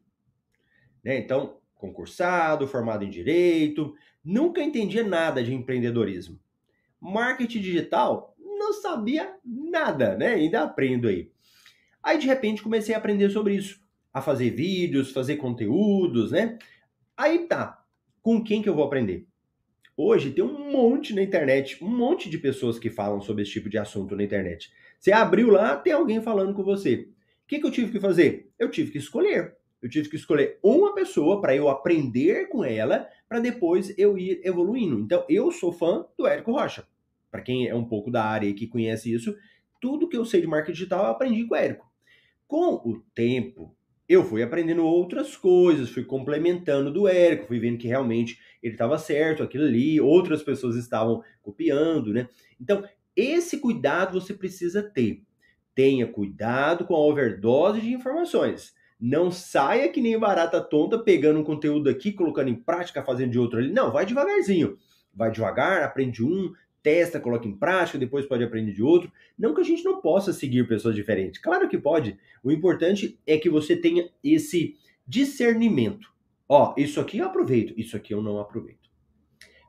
Né? 1.05 1.19
Então, 1.19 1.61
concursado, 1.77 2.67
formado 2.67 3.05
em 3.05 3.11
direito, 3.11 3.95
nunca 4.25 4.61
entendia 4.61 5.05
nada 5.05 5.41
de 5.41 5.55
empreendedorismo. 5.55 6.37
Marketing 7.01 7.61
digital, 7.61 8.32
não 8.63 8.73
sabia 8.73 9.35
nada, 9.45 10.17
né? 10.17 10.29
Ainda 10.29 10.63
aprendo 10.63 11.09
aí. 11.09 11.31
Aí 12.03 12.19
de 12.19 12.27
repente 12.27 12.63
comecei 12.63 12.95
a 12.95 12.99
aprender 12.99 13.29
sobre 13.31 13.55
isso, 13.55 13.81
a 14.13 14.21
fazer 14.21 14.51
vídeos, 14.51 15.13
fazer 15.13 15.37
conteúdos, 15.37 16.31
né? 16.31 16.59
Aí 17.17 17.47
tá. 17.47 17.85
Com 18.23 18.43
quem 18.43 18.63
que 18.63 18.69
eu 18.69 18.75
vou 18.75 18.85
aprender? 18.85 19.27
Hoje 19.97 20.31
tem 20.31 20.45
um 20.45 20.71
monte 20.71 21.13
na 21.13 21.23
internet, 21.23 21.83
um 21.85 21.89
monte 21.89 22.31
de 22.31 22.39
pessoas 22.39 22.79
que 22.79 22.89
falam 22.89 23.21
sobre 23.21 23.43
esse 23.43 23.53
tipo 23.53 23.69
de 23.69 23.79
assunto 23.79 24.17
na 24.17 24.23
internet. 24.23 24.73
Você 24.99 25.13
abriu 25.13 25.51
lá, 25.51 25.77
tem 25.77 25.93
alguém 25.93 26.23
falando 26.23 26.55
com 26.55 26.63
você. 26.63 27.09
O 27.45 27.49
que, 27.49 27.59
que 27.59 27.67
eu 27.67 27.71
tive 27.71 27.93
que 27.93 28.01
fazer? 28.01 28.51
Eu 28.59 28.71
tive 28.71 28.93
que 28.93 28.99
escolher. 28.99 29.57
Eu 29.83 29.91
tive 29.91 30.09
que 30.09 30.17
escolher 30.17 30.59
uma 30.63 30.95
pessoa 30.95 31.41
para 31.41 31.57
eu 31.57 31.69
aprender 31.69 32.49
com 32.49 32.65
ela, 32.65 33.09
para 33.29 33.41
depois 33.41 33.93
eu 33.99 34.17
ir 34.17 34.41
evoluindo. 34.45 35.01
Então, 35.01 35.25
eu 35.29 35.51
sou 35.51 35.73
fã 35.73 36.07
do 36.17 36.27
Érico 36.27 36.53
Rocha 36.53 36.87
para 37.33 37.41
quem 37.41 37.67
é 37.67 37.75
um 37.75 37.85
pouco 37.85 38.11
da 38.11 38.23
área 38.23 38.47
e 38.47 38.53
que 38.55 38.69
conhece 38.69 39.13
isso, 39.13 39.35
tudo 39.81 40.09
que 40.09 40.17
eu 40.17 40.25
sei 40.25 40.43
de 40.43 40.47
marketing 40.47 40.75
digital 40.75 41.07
eu 41.07 41.11
aprendi 41.11 41.45
com 41.45 41.55
o 41.55 41.57
Érico. 41.57 41.91
Com 42.47 42.75
o 42.75 43.03
tempo, 43.15 43.75
eu 44.07 44.23
fui 44.23 44.43
aprendendo 44.43 44.85
outras 44.85 45.37
coisas, 45.37 45.89
fui 45.89 46.05
complementando 46.05 46.93
do 46.93 47.09
Érico, 47.09 47.47
fui 47.47 47.59
vendo 47.59 47.79
que 47.79 47.89
realmente 47.89 48.39
ele 48.63 48.75
estava 48.75 48.99
certo, 48.99 49.43
aquilo 49.43 49.65
ali, 49.65 49.99
outras 49.99 50.43
pessoas 50.43 50.77
estavam 50.77 51.23
copiando, 51.41 52.13
né? 52.13 52.29
Então, 52.61 52.85
esse 53.17 53.59
cuidado 53.59 54.21
você 54.21 54.35
precisa 54.35 54.83
ter. 54.83 55.23
Tenha 55.75 56.07
cuidado 56.07 56.85
com 56.85 56.95
a 56.95 57.01
overdose 57.01 57.81
de 57.81 57.95
informações. 57.95 58.75
Não 59.01 59.31
saia 59.31 59.89
que 59.89 60.01
nem 60.01 60.19
barata 60.19 60.61
tonta 60.61 60.99
pegando 60.99 61.41
um 61.41 61.45
conteúdo 61.45 61.89
aqui, 61.89 62.13
colocando 62.13 62.51
em 62.51 62.55
prática, 62.55 63.03
fazendo 63.03 63.33
de 63.33 63.39
outro 63.39 63.59
ali. 63.59 63.73
Não, 63.73 63.91
vai 63.91 64.05
devagarzinho. 64.05 64.77
Vai 65.15 65.31
devagar, 65.31 65.83
aprende 65.83 66.23
um, 66.23 66.53
testa, 66.83 67.21
coloca 67.21 67.47
em 67.47 67.57
prática, 67.57 67.99
depois 67.99 68.27
pode 68.27 68.43
aprender 68.43 68.73
de 68.73 68.83
outro. 68.83 69.11
Não 69.39 69.55
que 69.55 69.61
a 69.61 69.65
gente 69.65 69.85
não 69.85 70.01
possa 70.01 70.33
seguir 70.33 70.67
pessoas 70.67 70.95
diferentes. 70.95 71.41
Claro 71.41 71.69
que 71.69 71.79
pode. 71.79 72.19
O 72.43 72.51
importante 72.51 73.19
é 73.27 73.39
que 73.39 73.49
você 73.49 73.77
tenha 73.77 74.11
esse 74.23 74.77
discernimento. 75.07 76.13
Ó, 76.49 76.75
isso 76.77 77.01
aqui 77.01 77.19
eu 77.19 77.27
aproveito, 77.27 77.73
isso 77.79 77.97
aqui 77.97 78.13
eu 78.13 78.23
não 78.23 78.39
aproveito. 78.39 78.91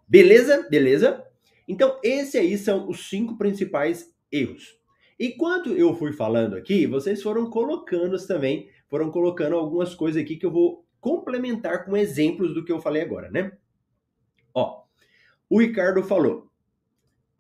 Beleza? 0.07 0.67
Beleza? 0.69 1.25
Então, 1.67 1.99
esses 2.03 2.35
aí 2.35 2.57
são 2.57 2.89
os 2.89 3.09
cinco 3.09 3.37
principais 3.37 4.13
erros. 4.31 4.77
Enquanto 5.19 5.69
eu 5.69 5.95
fui 5.95 6.11
falando 6.11 6.55
aqui, 6.55 6.85
vocês 6.85 7.21
foram 7.21 7.49
colocando 7.49 8.17
também, 8.27 8.69
foram 8.89 9.11
colocando 9.11 9.55
algumas 9.55 9.95
coisas 9.95 10.21
aqui 10.21 10.35
que 10.35 10.45
eu 10.45 10.51
vou 10.51 10.85
complementar 10.99 11.85
com 11.85 11.95
exemplos 11.95 12.53
do 12.53 12.65
que 12.65 12.71
eu 12.71 12.81
falei 12.81 13.01
agora, 13.01 13.29
né? 13.29 13.51
Ó, 14.53 14.83
o 15.49 15.59
Ricardo 15.59 16.03
falou: 16.03 16.49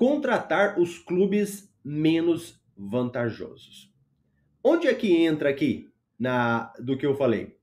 contratar 0.03 0.77
os 0.77 0.99
clubes 0.99 1.73
menos 1.81 2.61
vantajosos. 2.77 3.89
Onde 4.61 4.85
é 4.85 4.93
que 4.93 5.15
entra 5.15 5.49
aqui 5.49 5.93
na 6.19 6.73
do 6.77 6.97
que 6.97 7.05
eu 7.05 7.15
falei? 7.15 7.55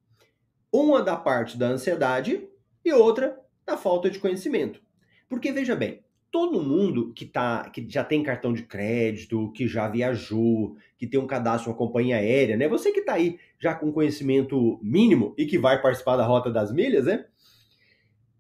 Uma 0.73 1.03
da 1.03 1.19
parte 1.19 1.59
da 1.59 1.67
ansiedade 1.67 2.49
e 2.83 2.95
outra 2.95 3.39
da 3.67 3.77
falta 3.77 4.09
de 4.09 4.19
conhecimento. 4.19 4.81
Porque 5.29 5.53
veja 5.53 5.77
bem, 5.77 6.03
todo 6.31 6.63
mundo 6.63 7.13
que 7.13 7.27
tá 7.27 7.69
que 7.69 7.87
já 7.87 8.03
tem 8.03 8.23
cartão 8.23 8.55
de 8.55 8.63
crédito, 8.63 9.53
que 9.53 9.69
já 9.69 9.87
viajou, 9.87 10.79
que 10.97 11.07
tem 11.07 11.21
um 11.21 11.27
cadastro 11.27 11.71
uma 11.71 11.77
companhia 11.77 12.17
aérea, 12.17 12.57
né? 12.57 12.67
Você 12.69 12.91
que 12.91 13.01
está 13.01 13.13
aí 13.13 13.39
já 13.59 13.75
com 13.75 13.93
conhecimento 13.93 14.81
mínimo 14.83 15.35
e 15.37 15.45
que 15.45 15.59
vai 15.59 15.83
participar 15.83 16.17
da 16.17 16.25
Rota 16.25 16.51
das 16.51 16.73
Milhas, 16.73 17.05
né? 17.05 17.27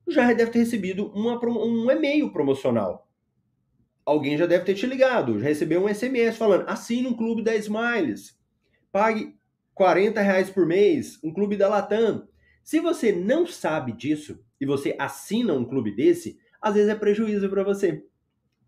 Já 0.08 0.32
deve 0.32 0.52
ter 0.52 0.60
recebido 0.60 1.12
uma, 1.12 1.38
um 1.38 1.90
e-mail 1.90 2.32
promocional 2.32 3.09
alguém 4.04 4.36
já 4.36 4.46
deve 4.46 4.64
ter 4.64 4.74
te 4.74 4.86
ligado, 4.86 5.38
já 5.38 5.46
recebeu 5.46 5.84
um 5.84 5.92
SMS 5.92 6.36
falando, 6.36 6.68
assine 6.68 7.06
um 7.06 7.16
clube 7.16 7.42
da 7.42 7.54
Smiles, 7.56 8.38
pague 8.90 9.36
40 9.74 10.20
reais 10.20 10.50
por 10.50 10.66
mês, 10.66 11.18
um 11.22 11.32
clube 11.32 11.56
da 11.56 11.68
Latam. 11.68 12.28
Se 12.62 12.80
você 12.80 13.12
não 13.12 13.46
sabe 13.46 13.92
disso 13.92 14.38
e 14.60 14.66
você 14.66 14.94
assina 14.98 15.54
um 15.54 15.64
clube 15.64 15.94
desse, 15.94 16.38
às 16.60 16.74
vezes 16.74 16.90
é 16.90 16.94
prejuízo 16.94 17.48
para 17.48 17.62
você, 17.62 18.04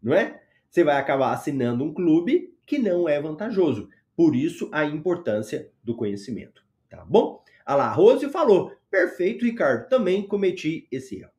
não 0.02 0.14
é? 0.14 0.40
Você 0.70 0.82
vai 0.82 0.96
acabar 0.96 1.32
assinando 1.32 1.84
um 1.84 1.92
clube 1.92 2.54
que 2.66 2.78
não 2.78 3.08
é 3.08 3.20
vantajoso. 3.20 3.88
Por 4.16 4.34
isso 4.34 4.68
a 4.72 4.84
importância 4.84 5.70
do 5.82 5.94
conhecimento, 5.94 6.64
tá 6.88 7.04
bom? 7.04 7.42
A 7.64 7.74
La 7.74 7.92
Rose 7.92 8.28
falou, 8.30 8.72
perfeito, 8.90 9.44
Ricardo, 9.44 9.88
também 9.88 10.26
cometi 10.26 10.88
esse 10.90 11.20
erro. 11.20 11.30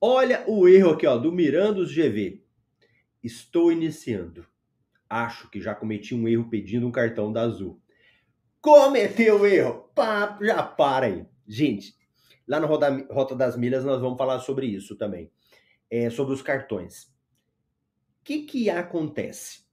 Olha 0.00 0.44
o 0.46 0.68
erro 0.68 0.90
aqui, 0.90 1.06
ó, 1.06 1.16
do 1.16 1.32
Mirandos 1.32 1.90
GV. 1.94 2.43
Estou 3.24 3.72
iniciando. 3.72 4.46
Acho 5.08 5.50
que 5.50 5.58
já 5.58 5.74
cometi 5.74 6.14
um 6.14 6.28
erro 6.28 6.50
pedindo 6.50 6.86
um 6.86 6.92
cartão 6.92 7.32
da 7.32 7.40
Azul. 7.40 7.80
Cometeu 8.60 9.46
erro! 9.46 9.90
Pá, 9.94 10.38
já 10.42 10.62
para 10.62 11.06
aí. 11.06 11.26
Gente, 11.46 11.94
lá 12.46 12.60
no 12.60 12.66
Rota 12.66 13.34
das 13.34 13.56
Milhas 13.56 13.82
nós 13.82 14.00
vamos 14.02 14.18
falar 14.18 14.40
sobre 14.40 14.66
isso 14.66 14.94
também. 14.94 15.30
É, 15.90 16.10
sobre 16.10 16.34
os 16.34 16.42
cartões. 16.42 17.04
O 17.04 18.24
que, 18.24 18.42
que 18.42 18.68
acontece? 18.68 19.64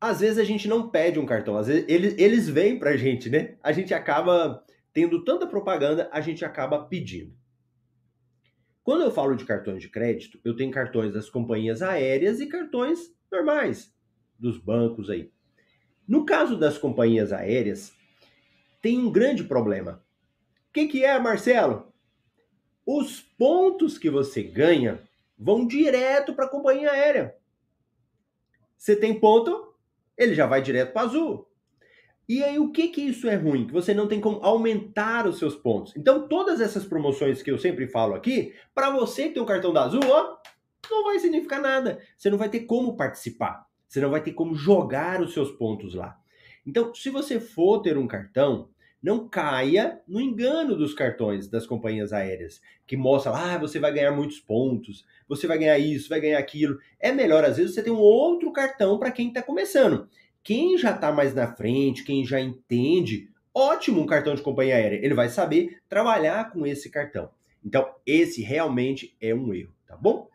Às 0.00 0.20
vezes 0.20 0.38
a 0.38 0.44
gente 0.44 0.66
não 0.66 0.88
pede 0.90 1.18
um 1.18 1.26
cartão, 1.26 1.56
às 1.56 1.66
vezes 1.66 1.84
eles, 1.86 2.14
eles 2.16 2.48
vêm 2.48 2.78
pra 2.78 2.96
gente, 2.96 3.28
né? 3.28 3.58
A 3.62 3.70
gente 3.70 3.92
acaba 3.92 4.64
tendo 4.92 5.22
tanta 5.22 5.46
propaganda, 5.46 6.08
a 6.10 6.20
gente 6.20 6.44
acaba 6.44 6.84
pedindo. 6.86 7.36
Quando 8.90 9.02
eu 9.02 9.12
falo 9.12 9.36
de 9.36 9.44
cartões 9.44 9.80
de 9.80 9.88
crédito, 9.88 10.40
eu 10.44 10.56
tenho 10.56 10.72
cartões 10.72 11.12
das 11.12 11.30
companhias 11.30 11.80
aéreas 11.80 12.40
e 12.40 12.48
cartões 12.48 13.14
normais 13.30 13.94
dos 14.36 14.58
bancos 14.58 15.08
aí. 15.08 15.30
No 16.08 16.26
caso 16.26 16.58
das 16.58 16.76
companhias 16.76 17.32
aéreas, 17.32 17.92
tem 18.82 18.98
um 18.98 19.08
grande 19.08 19.44
problema. 19.44 20.04
O 20.68 20.72
que, 20.72 20.88
que 20.88 21.04
é, 21.04 21.16
Marcelo? 21.20 21.92
Os 22.84 23.20
pontos 23.20 23.96
que 23.96 24.10
você 24.10 24.42
ganha 24.42 25.00
vão 25.38 25.68
direto 25.68 26.34
para 26.34 26.46
a 26.46 26.50
companhia 26.50 26.90
aérea. 26.90 27.36
Você 28.76 28.96
tem 28.96 29.20
ponto, 29.20 29.72
ele 30.18 30.34
já 30.34 30.48
vai 30.48 30.60
direto 30.60 30.92
para 30.92 31.02
azul. 31.02 31.48
E 32.30 32.44
aí, 32.44 32.60
o 32.60 32.70
que 32.70 32.86
que 32.86 33.00
isso 33.00 33.28
é 33.28 33.34
ruim? 33.34 33.66
Que 33.66 33.72
você 33.72 33.92
não 33.92 34.06
tem 34.06 34.20
como 34.20 34.38
aumentar 34.40 35.26
os 35.26 35.36
seus 35.36 35.56
pontos. 35.56 35.92
Então, 35.96 36.28
todas 36.28 36.60
essas 36.60 36.84
promoções 36.84 37.42
que 37.42 37.50
eu 37.50 37.58
sempre 37.58 37.88
falo 37.88 38.14
aqui, 38.14 38.54
para 38.72 38.88
você 38.88 39.28
ter 39.28 39.40
um 39.40 39.44
cartão 39.44 39.72
da 39.72 39.82
Azul, 39.82 40.00
ó, 40.08 40.36
não 40.88 41.02
vai 41.02 41.18
significar 41.18 41.60
nada. 41.60 41.98
Você 42.16 42.30
não 42.30 42.38
vai 42.38 42.48
ter 42.48 42.60
como 42.60 42.94
participar. 42.94 43.66
Você 43.88 44.00
não 44.00 44.10
vai 44.10 44.22
ter 44.22 44.30
como 44.30 44.54
jogar 44.54 45.20
os 45.20 45.32
seus 45.32 45.50
pontos 45.50 45.92
lá. 45.92 46.16
Então, 46.64 46.94
se 46.94 47.10
você 47.10 47.40
for 47.40 47.82
ter 47.82 47.98
um 47.98 48.06
cartão, 48.06 48.68
não 49.02 49.28
caia 49.28 50.00
no 50.06 50.20
engano 50.20 50.76
dos 50.76 50.94
cartões 50.94 51.48
das 51.48 51.66
companhias 51.66 52.12
aéreas, 52.12 52.60
que 52.86 52.96
mostra 52.96 53.32
lá, 53.32 53.54
ah, 53.54 53.58
você 53.58 53.80
vai 53.80 53.92
ganhar 53.92 54.12
muitos 54.12 54.38
pontos, 54.38 55.04
você 55.26 55.48
vai 55.48 55.58
ganhar 55.58 55.80
isso, 55.80 56.08
vai 56.08 56.20
ganhar 56.20 56.38
aquilo. 56.38 56.78
É 57.00 57.10
melhor, 57.10 57.42
às 57.44 57.56
vezes, 57.56 57.74
você 57.74 57.82
ter 57.82 57.90
um 57.90 57.98
outro 57.98 58.52
cartão 58.52 59.00
para 59.00 59.10
quem 59.10 59.26
está 59.26 59.42
começando. 59.42 60.08
Quem 60.42 60.78
já 60.78 60.94
está 60.94 61.12
mais 61.12 61.34
na 61.34 61.54
frente, 61.54 62.04
quem 62.04 62.24
já 62.24 62.40
entende, 62.40 63.28
ótimo 63.54 64.00
um 64.00 64.06
cartão 64.06 64.34
de 64.34 64.42
companhia 64.42 64.76
aérea. 64.76 65.00
Ele 65.02 65.14
vai 65.14 65.28
saber 65.28 65.80
trabalhar 65.88 66.50
com 66.50 66.66
esse 66.66 66.90
cartão. 66.90 67.30
Então, 67.64 67.86
esse 68.06 68.42
realmente 68.42 69.16
é 69.20 69.34
um 69.34 69.52
erro, 69.52 69.74
tá 69.86 69.96
bom? 69.96 70.28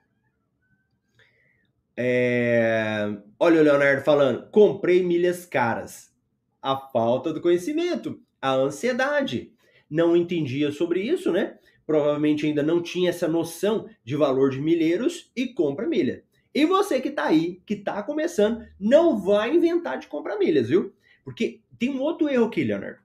É... 1.98 3.18
Olha 3.40 3.62
o 3.62 3.64
Leonardo 3.64 4.04
falando, 4.04 4.50
comprei 4.52 5.02
milhas 5.02 5.46
caras. 5.46 6.14
A 6.62 6.76
falta 6.78 7.34
do 7.34 7.42
conhecimento 7.42 8.20
a 8.46 8.54
ansiedade. 8.54 9.52
Não 9.90 10.16
entendia 10.16 10.72
sobre 10.72 11.02
isso, 11.02 11.32
né? 11.32 11.58
Provavelmente 11.86 12.46
ainda 12.46 12.62
não 12.62 12.82
tinha 12.82 13.10
essa 13.10 13.28
noção 13.28 13.90
de 14.04 14.16
valor 14.16 14.52
de 14.52 14.62
milheiros 14.62 15.32
e 15.36 15.48
compra 15.48 15.88
milha. 15.88 16.24
E 16.56 16.66
você 16.66 17.02
que 17.02 17.10
está 17.10 17.26
aí, 17.26 17.62
que 17.66 17.74
está 17.74 18.02
começando, 18.02 18.66
não 18.80 19.20
vai 19.20 19.54
inventar 19.54 20.00
de 20.00 20.08
comprar 20.08 20.40
milhas, 20.40 20.70
viu? 20.70 20.96
Porque 21.22 21.62
tem 21.78 21.90
um 21.90 22.00
outro 22.00 22.30
erro 22.30 22.46
aqui, 22.46 22.64
Leonardo. 22.64 23.00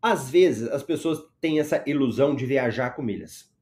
Às 0.00 0.30
vezes 0.30 0.68
as 0.68 0.84
pessoas 0.84 1.18
têm 1.40 1.58
essa 1.58 1.82
ilusão 1.84 2.36
de 2.36 2.46
viajar 2.46 2.90
com 2.90 3.02
milhas. 3.02 3.52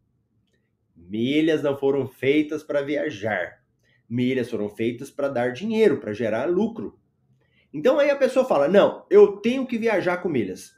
Milhas 0.94 1.62
não 1.62 1.74
foram 1.74 2.06
feitas 2.06 2.62
para 2.62 2.82
viajar. 2.82 3.64
Milhas 4.06 4.50
foram 4.50 4.68
feitas 4.68 5.10
para 5.10 5.30
dar 5.30 5.54
dinheiro, 5.54 5.98
para 5.98 6.12
gerar 6.12 6.44
lucro. 6.44 6.98
Então 7.72 7.98
aí 7.98 8.10
a 8.10 8.16
pessoa 8.16 8.44
fala: 8.44 8.68
não, 8.68 9.06
eu 9.08 9.38
tenho 9.38 9.66
que 9.66 9.78
viajar 9.78 10.18
com 10.18 10.28
milhas. 10.28 10.76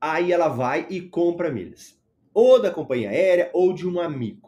Aí 0.00 0.32
ela 0.32 0.48
vai 0.48 0.88
e 0.90 1.00
compra 1.00 1.48
milhas. 1.48 1.96
Ou 2.34 2.60
da 2.60 2.72
companhia 2.72 3.10
aérea 3.10 3.50
ou 3.52 3.72
de 3.72 3.86
um 3.86 4.00
amigo. 4.00 4.41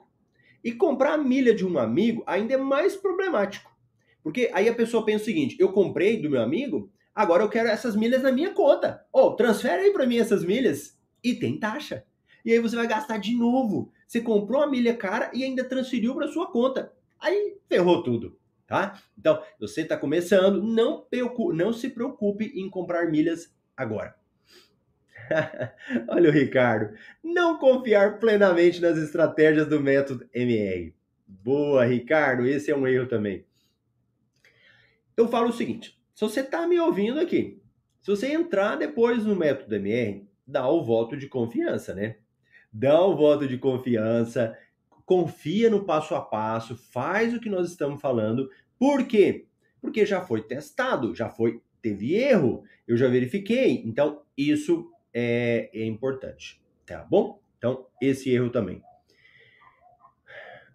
E 0.65 0.73
comprar 0.73 1.13
a 1.13 1.19
milha 1.19 1.55
de 1.55 1.65
um 1.65 1.79
amigo 1.79 2.25
ainda 2.27 2.55
é 2.55 2.57
mais 2.57 2.97
problemático. 2.97 3.71
Porque 4.23 4.51
aí 4.53 4.69
a 4.69 4.75
pessoa 4.75 5.05
pensa 5.05 5.23
o 5.23 5.27
seguinte: 5.27 5.57
eu 5.61 5.71
comprei 5.73 6.21
do 6.21 6.31
meu 6.31 6.41
amigo, 6.41 6.91
agora 7.15 7.43
eu 7.43 7.49
quero 7.49 7.69
essas 7.69 7.95
milhas 7.95 8.23
na 8.23 8.33
minha 8.33 8.51
conta. 8.51 9.05
Ou 9.13 9.29
oh, 9.29 9.37
transfere 9.37 9.83
aí 9.83 9.93
para 9.93 10.07
mim 10.07 10.17
essas 10.17 10.45
milhas. 10.45 10.99
E 11.23 11.35
tem 11.35 11.59
taxa. 11.59 12.05
E 12.45 12.53
aí 12.53 12.59
você 12.59 12.75
vai 12.75 12.87
gastar 12.87 13.19
de 13.19 13.37
novo. 13.37 13.93
Você 14.09 14.21
comprou 14.21 14.63
a 14.63 14.67
milha 14.67 14.97
cara 14.97 15.31
e 15.35 15.45
ainda 15.45 15.65
transferiu 15.65 16.15
para 16.15 16.29
sua 16.29 16.51
conta. 16.51 16.93
Aí 17.21 17.57
ferrou 17.69 18.03
tudo 18.03 18.39
tá? 18.67 19.01
Então, 19.19 19.43
você 19.59 19.83
está 19.83 19.97
começando, 19.97 20.63
não, 20.63 21.07
não 21.53 21.73
se 21.73 21.91
preocupe 21.91 22.47
em 22.55 22.69
comprar 22.69 23.11
milhas 23.11 23.55
agora. 23.77 24.15
Olha 26.09 26.31
o 26.31 26.33
Ricardo. 26.33 26.95
Não 27.23 27.59
confiar 27.59 28.19
plenamente 28.19 28.81
nas 28.81 28.97
estratégias 28.97 29.67
do 29.67 29.81
método 29.81 30.29
MR. 30.33 30.95
Boa, 31.27 31.85
Ricardo. 31.85 32.47
Esse 32.47 32.71
é 32.71 32.77
um 32.77 32.87
erro 32.87 33.07
também. 33.07 33.45
Eu 35.17 35.29
falo 35.29 35.49
o 35.49 35.53
seguinte: 35.53 35.99
se 36.15 36.21
você 36.21 36.41
está 36.41 36.67
me 36.67 36.79
ouvindo 36.79 37.21
aqui, 37.21 37.61
se 38.03 38.11
você 38.11 38.33
entrar 38.33 38.77
depois 38.77 39.25
no 39.25 39.37
método 39.37 39.75
MR, 39.75 40.27
dá 40.47 40.69
o 40.69 40.85
voto 40.85 41.17
de 41.17 41.29
confiança, 41.29 41.95
né? 41.95 42.17
Dá 42.73 43.01
o 43.01 43.17
voto 43.17 43.47
de 43.47 43.57
confiança, 43.57 44.57
confia 45.07 45.71
no 45.71 45.85
passo 45.85 46.15
a 46.15 46.21
passo, 46.21 46.77
faz 46.77 47.35
o 47.35 47.41
que 47.41 47.49
nós 47.49 47.71
estamos 47.71 48.01
falando. 48.01 48.51
Por 48.79 49.07
quê? 49.07 49.47
Porque 49.81 50.05
já 50.05 50.21
foi 50.21 50.43
testado, 50.43 51.15
já 51.15 51.29
foi, 51.29 51.61
teve 51.81 52.15
erro, 52.15 52.65
eu 52.87 52.97
já 52.97 53.09
verifiquei. 53.09 53.83
Então, 53.85 54.23
isso 54.37 54.91
é, 55.15 55.71
é 55.73 55.87
importante, 55.87 56.61
tá 56.85 57.07
bom? 57.09 57.41
Então, 57.57 57.87
esse 58.03 58.31
erro 58.31 58.51
também. 58.51 58.83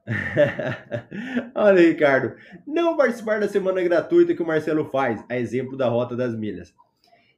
Olha, 1.54 1.82
Ricardo, 1.82 2.36
não 2.65 2.97
participar 2.97 3.39
da 3.39 3.47
semana 3.47 3.82
gratuita 3.84 4.34
que 4.34 4.41
o 4.41 4.47
Marcelo 4.47 4.86
faz, 4.86 5.23
a 5.30 5.38
exemplo 5.38 5.78
da 5.78 5.88
Rota 5.88 6.15
das 6.15 6.36
Milhas. 6.36 6.73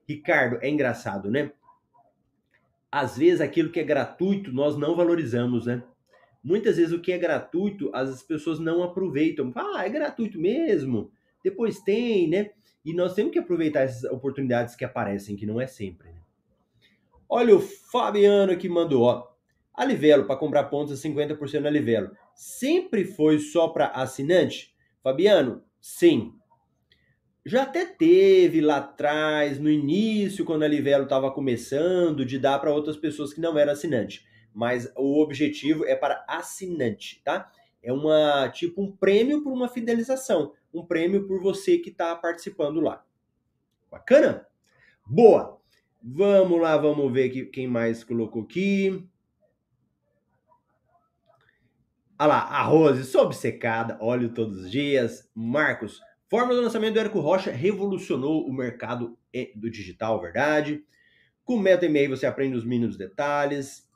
Ricardo, 0.07 0.59
é 0.61 0.69
engraçado, 0.69 1.29
né? 1.29 1.51
Às 2.91 3.17
vezes 3.17 3.41
aquilo 3.41 3.71
que 3.71 3.79
é 3.79 3.83
gratuito 3.83 4.51
nós 4.51 4.77
não 4.77 4.95
valorizamos, 4.95 5.65
né? 5.65 5.83
Muitas 6.43 6.77
vezes 6.77 6.91
o 6.91 6.99
que 6.99 7.11
é 7.11 7.17
gratuito, 7.17 7.91
as 7.93 8.23
pessoas 8.23 8.59
não 8.59 8.83
aproveitam. 8.83 9.51
Ah, 9.55 9.85
é 9.85 9.89
gratuito 9.89 10.39
mesmo. 10.39 11.11
Depois 11.43 11.79
tem, 11.79 12.27
né? 12.27 12.51
E 12.83 12.93
nós 12.93 13.13
temos 13.13 13.31
que 13.31 13.39
aproveitar 13.39 13.81
essas 13.81 14.09
oportunidades 14.11 14.75
que 14.75 14.83
aparecem, 14.83 15.35
que 15.35 15.45
não 15.45 15.61
é 15.61 15.67
sempre. 15.67 16.09
Né? 16.09 16.20
Olha 17.31 17.55
o 17.55 17.61
Fabiano 17.61 18.57
que 18.57 18.67
mandou, 18.67 19.03
ó. 19.03 19.31
Alivelo, 19.73 20.25
para 20.25 20.35
comprar 20.35 20.65
pontos 20.65 20.93
a 20.93 21.09
50% 21.09 21.61
no 21.61 21.67
Alivelo. 21.67 22.11
Sempre 22.35 23.05
foi 23.05 23.39
só 23.39 23.69
para 23.69 23.87
assinante? 23.87 24.75
Fabiano, 25.01 25.63
sim. 25.79 26.33
Já 27.45 27.63
até 27.63 27.85
teve 27.85 28.59
lá 28.59 28.77
atrás, 28.77 29.57
no 29.57 29.69
início, 29.69 30.43
quando 30.43 30.63
a 30.63 30.65
Alivelo 30.65 31.05
estava 31.05 31.31
começando, 31.31 32.25
de 32.25 32.37
dar 32.37 32.59
para 32.59 32.73
outras 32.73 32.97
pessoas 32.97 33.33
que 33.33 33.39
não 33.39 33.57
eram 33.57 33.71
assinantes 33.71 34.23
mas 34.53 34.91
o 34.95 35.21
objetivo 35.21 35.85
é 35.85 35.95
para 35.95 36.25
assinante, 36.27 37.21
tá? 37.23 37.51
É 37.81 37.91
uma 37.91 38.49
tipo 38.49 38.81
um 38.81 38.91
prêmio 38.91 39.43
por 39.43 39.51
uma 39.51 39.67
fidelização, 39.67 40.53
um 40.73 40.85
prêmio 40.85 41.27
por 41.27 41.41
você 41.41 41.77
que 41.77 41.89
está 41.89 42.15
participando 42.15 42.79
lá. 42.79 43.03
Bacana? 43.89 44.45
Boa. 45.05 45.60
Vamos 46.03 46.59
lá, 46.59 46.75
vamos 46.77 47.13
ver 47.13 47.29
aqui, 47.29 47.45
quem 47.45 47.67
mais 47.67 48.03
colocou 48.03 48.41
aqui. 48.41 49.07
Olha 52.17 52.27
lá, 52.27 52.39
a 52.39 52.63
Rose, 52.63 53.03
sou 53.03 53.21
obcecada, 53.21 53.99
olho 54.01 54.33
todos 54.33 54.63
os 54.63 54.71
dias. 54.71 55.29
Marcos, 55.35 56.01
fórmula 56.27 56.57
do 56.57 56.63
lançamento 56.63 56.95
do 56.95 56.99
Érico 56.99 57.19
Rocha 57.19 57.51
revolucionou 57.51 58.47
o 58.47 58.53
mercado 58.53 59.15
do 59.55 59.69
digital, 59.69 60.19
verdade? 60.19 60.83
Com 61.43 61.59
Meta 61.59 61.85
e-mail 61.85 62.09
você 62.09 62.25
aprende 62.25 62.57
os 62.57 62.65
mínimos 62.65 62.97
detalhes. 62.97 63.87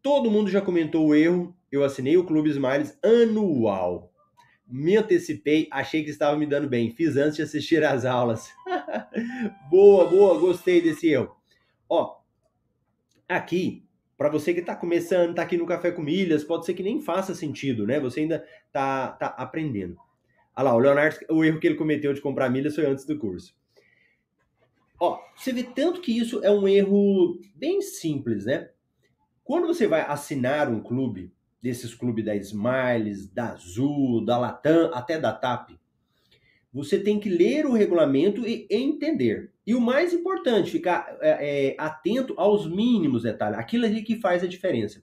Todo 0.00 0.30
mundo 0.30 0.50
já 0.50 0.60
comentou 0.60 1.08
o 1.08 1.14
erro. 1.14 1.56
Eu 1.72 1.82
assinei 1.82 2.16
o 2.16 2.24
Clube 2.24 2.50
Smiles 2.50 2.96
anual. 3.02 4.12
Me 4.64 4.96
antecipei, 4.96 5.66
achei 5.72 6.04
que 6.04 6.10
estava 6.10 6.36
me 6.36 6.46
dando 6.46 6.68
bem. 6.68 6.90
Fiz 6.90 7.16
antes 7.16 7.36
de 7.36 7.42
assistir 7.42 7.82
às 7.82 8.04
aulas. 8.04 8.48
boa, 9.70 10.06
boa, 10.06 10.38
gostei 10.38 10.80
desse 10.80 11.08
erro. 11.08 11.37
Ó, 11.88 12.18
aqui, 13.28 13.84
para 14.16 14.28
você 14.28 14.52
que 14.52 14.60
está 14.60 14.74
começando, 14.74 15.30
está 15.30 15.42
aqui 15.42 15.56
no 15.56 15.66
Café 15.66 15.90
com 15.92 16.02
Milhas, 16.02 16.44
pode 16.44 16.66
ser 16.66 16.74
que 16.74 16.82
nem 16.82 17.00
faça 17.00 17.34
sentido, 17.34 17.86
né? 17.86 18.00
Você 18.00 18.20
ainda 18.20 18.44
está 18.66 19.12
tá 19.12 19.26
aprendendo. 19.28 19.96
Olha 20.56 20.64
lá, 20.64 20.74
o 20.74 20.78
Leonardo, 20.78 21.18
o 21.30 21.44
erro 21.44 21.60
que 21.60 21.66
ele 21.66 21.76
cometeu 21.76 22.12
de 22.12 22.20
comprar 22.20 22.50
milhas 22.50 22.74
foi 22.74 22.86
antes 22.86 23.04
do 23.04 23.18
curso. 23.18 23.56
Ó, 25.00 25.20
você 25.36 25.52
vê 25.52 25.62
tanto 25.62 26.00
que 26.00 26.16
isso 26.16 26.44
é 26.44 26.50
um 26.50 26.66
erro 26.66 27.40
bem 27.54 27.80
simples, 27.80 28.46
né? 28.46 28.70
Quando 29.44 29.68
você 29.68 29.86
vai 29.86 30.00
assinar 30.00 30.68
um 30.68 30.82
clube, 30.82 31.32
desses 31.60 31.94
clubes 31.94 32.24
da 32.24 32.36
Smiles, 32.36 33.28
da 33.28 33.52
Azul, 33.52 34.24
da 34.24 34.38
Latam, 34.38 34.90
até 34.94 35.18
da 35.18 35.32
TAP, 35.32 35.70
você 36.72 36.98
tem 36.98 37.18
que 37.18 37.28
ler 37.28 37.66
o 37.66 37.72
regulamento 37.72 38.46
e 38.46 38.66
entender. 38.70 39.52
E 39.68 39.74
o 39.74 39.80
mais 39.80 40.14
importante, 40.14 40.70
ficar 40.70 41.18
é, 41.20 41.68
é, 41.68 41.76
atento 41.76 42.32
aos 42.38 42.66
mínimos 42.66 43.24
detalhes, 43.24 43.58
aquilo 43.58 43.84
ali 43.84 44.02
que 44.02 44.16
faz 44.16 44.42
a 44.42 44.48
diferença. 44.48 45.02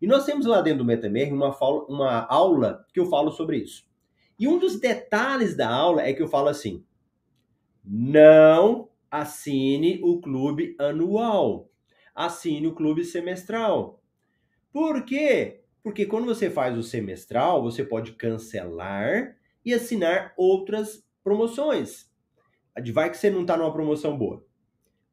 E 0.00 0.06
nós 0.06 0.24
temos 0.24 0.46
lá 0.46 0.60
dentro 0.60 0.78
do 0.78 0.84
MetaMR 0.84 1.32
uma, 1.32 1.56
uma 1.88 2.26
aula 2.26 2.86
que 2.94 3.00
eu 3.00 3.06
falo 3.06 3.32
sobre 3.32 3.58
isso. 3.58 3.84
E 4.38 4.46
um 4.46 4.58
dos 4.58 4.78
detalhes 4.78 5.56
da 5.56 5.68
aula 5.68 6.02
é 6.02 6.12
que 6.12 6.22
eu 6.22 6.28
falo 6.28 6.48
assim: 6.48 6.84
não 7.84 8.88
assine 9.10 9.98
o 10.02 10.20
clube 10.20 10.76
anual 10.78 11.68
assine 12.16 12.66
o 12.66 12.74
clube 12.74 13.04
semestral. 13.04 14.02
Por 14.72 15.04
quê? 15.04 15.60
Porque 15.82 16.06
quando 16.06 16.24
você 16.24 16.48
faz 16.48 16.76
o 16.76 16.82
semestral, 16.82 17.62
você 17.62 17.84
pode 17.84 18.12
cancelar 18.12 19.36
e 19.62 19.74
assinar 19.74 20.32
outras 20.36 21.06
promoções. 21.22 22.10
Vai 22.92 23.10
que 23.10 23.16
você 23.16 23.30
não 23.30 23.42
está 23.42 23.56
numa 23.56 23.72
promoção 23.72 24.16
boa. 24.16 24.44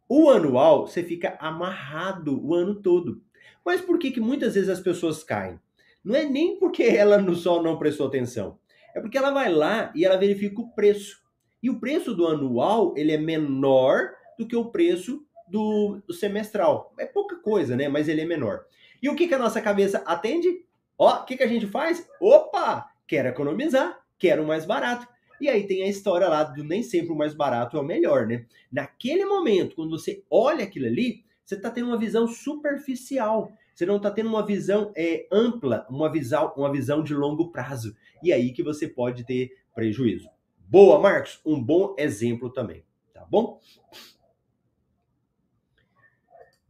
O 0.08 0.30
anual, 0.30 0.86
você 0.86 1.02
fica 1.02 1.38
amarrado 1.40 2.46
o 2.46 2.54
ano 2.54 2.76
todo. 2.76 3.22
Mas 3.66 3.82
por 3.82 3.98
que, 3.98 4.12
que 4.12 4.20
muitas 4.20 4.56
vezes 4.56 4.70
as 4.70 4.80
pessoas 4.80 5.24
caem? 5.24 5.60
Não 6.04 6.16
é 6.16 6.26
nem 6.26 6.60
porque 6.60 6.84
ela 6.96 7.18
no 7.18 7.36
só 7.36 7.62
não 7.62 7.78
prestou 7.78 8.08
atenção. 8.08 8.60
É 8.94 9.00
porque 9.00 9.18
ela 9.18 9.32
vai 9.32 9.52
lá 9.52 9.92
e 9.96 10.06
ela 10.06 10.18
verifica 10.18 10.62
o 10.62 10.72
preço. 10.74 11.24
E 11.62 11.70
o 11.70 11.80
preço 11.80 12.14
do 12.14 12.28
anual, 12.28 12.94
ele 12.98 13.12
é 13.12 13.18
menor 13.18 14.12
do 14.38 14.46
que 14.46 14.56
o 14.56 14.66
preço 14.66 15.26
do, 15.48 16.02
do 16.06 16.14
semestral. 16.14 16.94
É 17.00 17.06
pouca 17.06 17.38
coisa, 17.38 17.76
né? 17.76 17.88
Mas 17.88 18.08
ele 18.08 18.22
é 18.22 18.26
menor. 18.26 18.66
E 19.02 19.10
o 19.10 19.16
que, 19.16 19.28
que 19.28 19.34
a 19.34 19.40
nossa 19.40 19.62
cabeça 19.62 20.04
atende? 20.06 20.64
Ó, 20.98 21.22
o 21.22 21.26
que, 21.26 21.38
que 21.38 21.44
a 21.44 21.48
gente 21.48 21.66
faz? 21.68 22.08
Opa! 22.20 22.90
Quero 23.08 23.30
economizar, 23.30 24.00
quero 24.18 24.46
mais 24.46 24.66
barato. 24.66 25.08
E 25.44 25.50
aí 25.50 25.68
tem 25.68 25.84
a 25.84 25.90
história 25.90 26.30
lá 26.30 26.42
do 26.46 26.64
nem 26.64 26.82
sempre 26.82 27.12
o 27.12 27.18
mais 27.18 27.34
barato 27.34 27.76
é 27.76 27.80
o 27.82 27.84
melhor, 27.84 28.26
né? 28.26 28.46
Naquele 28.72 29.26
momento, 29.26 29.76
quando 29.76 29.90
você 29.90 30.24
olha 30.32 30.64
aquilo 30.64 30.86
ali, 30.86 31.26
você 31.44 31.56
está 31.56 31.70
tendo 31.70 31.88
uma 31.88 31.98
visão 31.98 32.26
superficial. 32.26 33.52
Você 33.76 33.86
não 33.86 33.98
está 33.98 34.10
tendo 34.10 34.30
uma 34.30 34.46
visão 34.46 34.94
é, 34.96 35.28
ampla, 35.30 35.86
uma 35.90 36.10
visão, 36.10 36.54
uma 36.56 36.72
visão 36.72 37.04
de 37.04 37.14
longo 37.14 37.52
prazo. 37.52 37.94
E 38.24 38.32
aí 38.32 38.54
que 38.54 38.64
você 38.64 38.88
pode 38.88 39.26
ter 39.26 39.52
prejuízo. 39.76 40.30
Boa, 40.60 40.98
Marcos. 40.98 41.42
Um 41.46 41.62
bom 41.62 41.94
exemplo 42.00 42.50
também. 42.50 42.86
Tá 43.14 43.26
bom? 43.30 43.60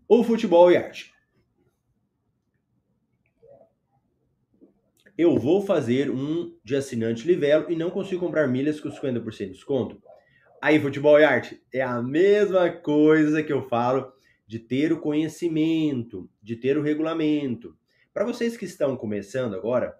O 0.07 0.23
futebol 0.23 0.71
e 0.71 0.77
arte. 0.77 1.12
Eu 5.15 5.37
vou 5.37 5.61
fazer 5.61 6.09
um 6.09 6.57
de 6.63 6.75
assinante 6.75 7.27
Livelo 7.27 7.71
e 7.71 7.75
não 7.75 7.91
consigo 7.91 8.19
comprar 8.19 8.47
milhas 8.47 8.79
com 8.79 8.89
50% 8.89 9.37
de 9.37 9.49
desconto. 9.51 10.01
Aí, 10.59 10.79
futebol 10.79 11.19
e 11.19 11.23
arte, 11.23 11.61
é 11.71 11.81
a 11.81 12.01
mesma 12.01 12.67
coisa 12.71 13.43
que 13.43 13.53
eu 13.53 13.61
falo 13.61 14.11
de 14.47 14.57
ter 14.57 14.91
o 14.91 14.99
conhecimento, 14.99 16.27
de 16.41 16.55
ter 16.55 16.79
o 16.79 16.81
regulamento. 16.81 17.77
Para 18.11 18.25
vocês 18.25 18.57
que 18.57 18.65
estão 18.65 18.97
começando 18.97 19.53
agora, 19.53 19.95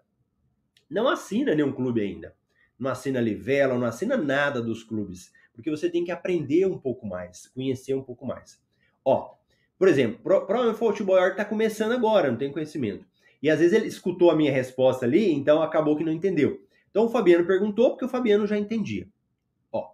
não 0.90 1.08
assina 1.08 1.54
nenhum 1.54 1.72
clube 1.72 2.02
ainda. 2.02 2.36
Não 2.80 2.90
assina 2.90 3.22
Livelo, 3.22 3.78
não 3.78 3.86
assina 3.86 4.18
nada 4.18 4.64
dos 4.64 4.84
clubes, 4.84 5.32
porque 5.54 5.70
você 5.70 5.92
tem 5.92 6.04
que 6.04 6.12
aprender 6.12 6.66
um 6.66 6.80
pouco 6.80 7.06
mais, 7.06 7.46
conhecer 7.50 7.94
um 7.94 8.02
pouco 8.02 8.26
mais. 8.26 8.60
Ó, 9.06 9.36
por 9.78 9.88
exemplo, 9.88 10.20
provavelmente 10.24 10.76
o 10.76 10.80
futebol 10.80 11.20
está 11.28 11.46
começando 11.46 11.92
agora, 11.92 12.32
não 12.32 12.38
tem 12.38 12.52
conhecimento. 12.52 13.06
E 13.44 13.50
às 13.50 13.60
vezes 13.60 13.74
ele 13.74 13.88
escutou 13.88 14.32
a 14.32 14.36
minha 14.36 14.52
resposta 14.52 15.06
ali, 15.06 15.32
então 15.32 15.62
acabou 15.62 15.96
que 15.96 16.04
não 16.04 16.12
entendeu. 16.12 16.66
Então 16.90 17.06
o 17.06 17.10
Fabiano 17.10 17.46
perguntou, 17.46 17.92
porque 17.92 18.06
o 18.06 18.10
Fabiano 18.10 18.48
já 18.48 18.58
entendia. 18.58 19.08
Ó, 19.72 19.92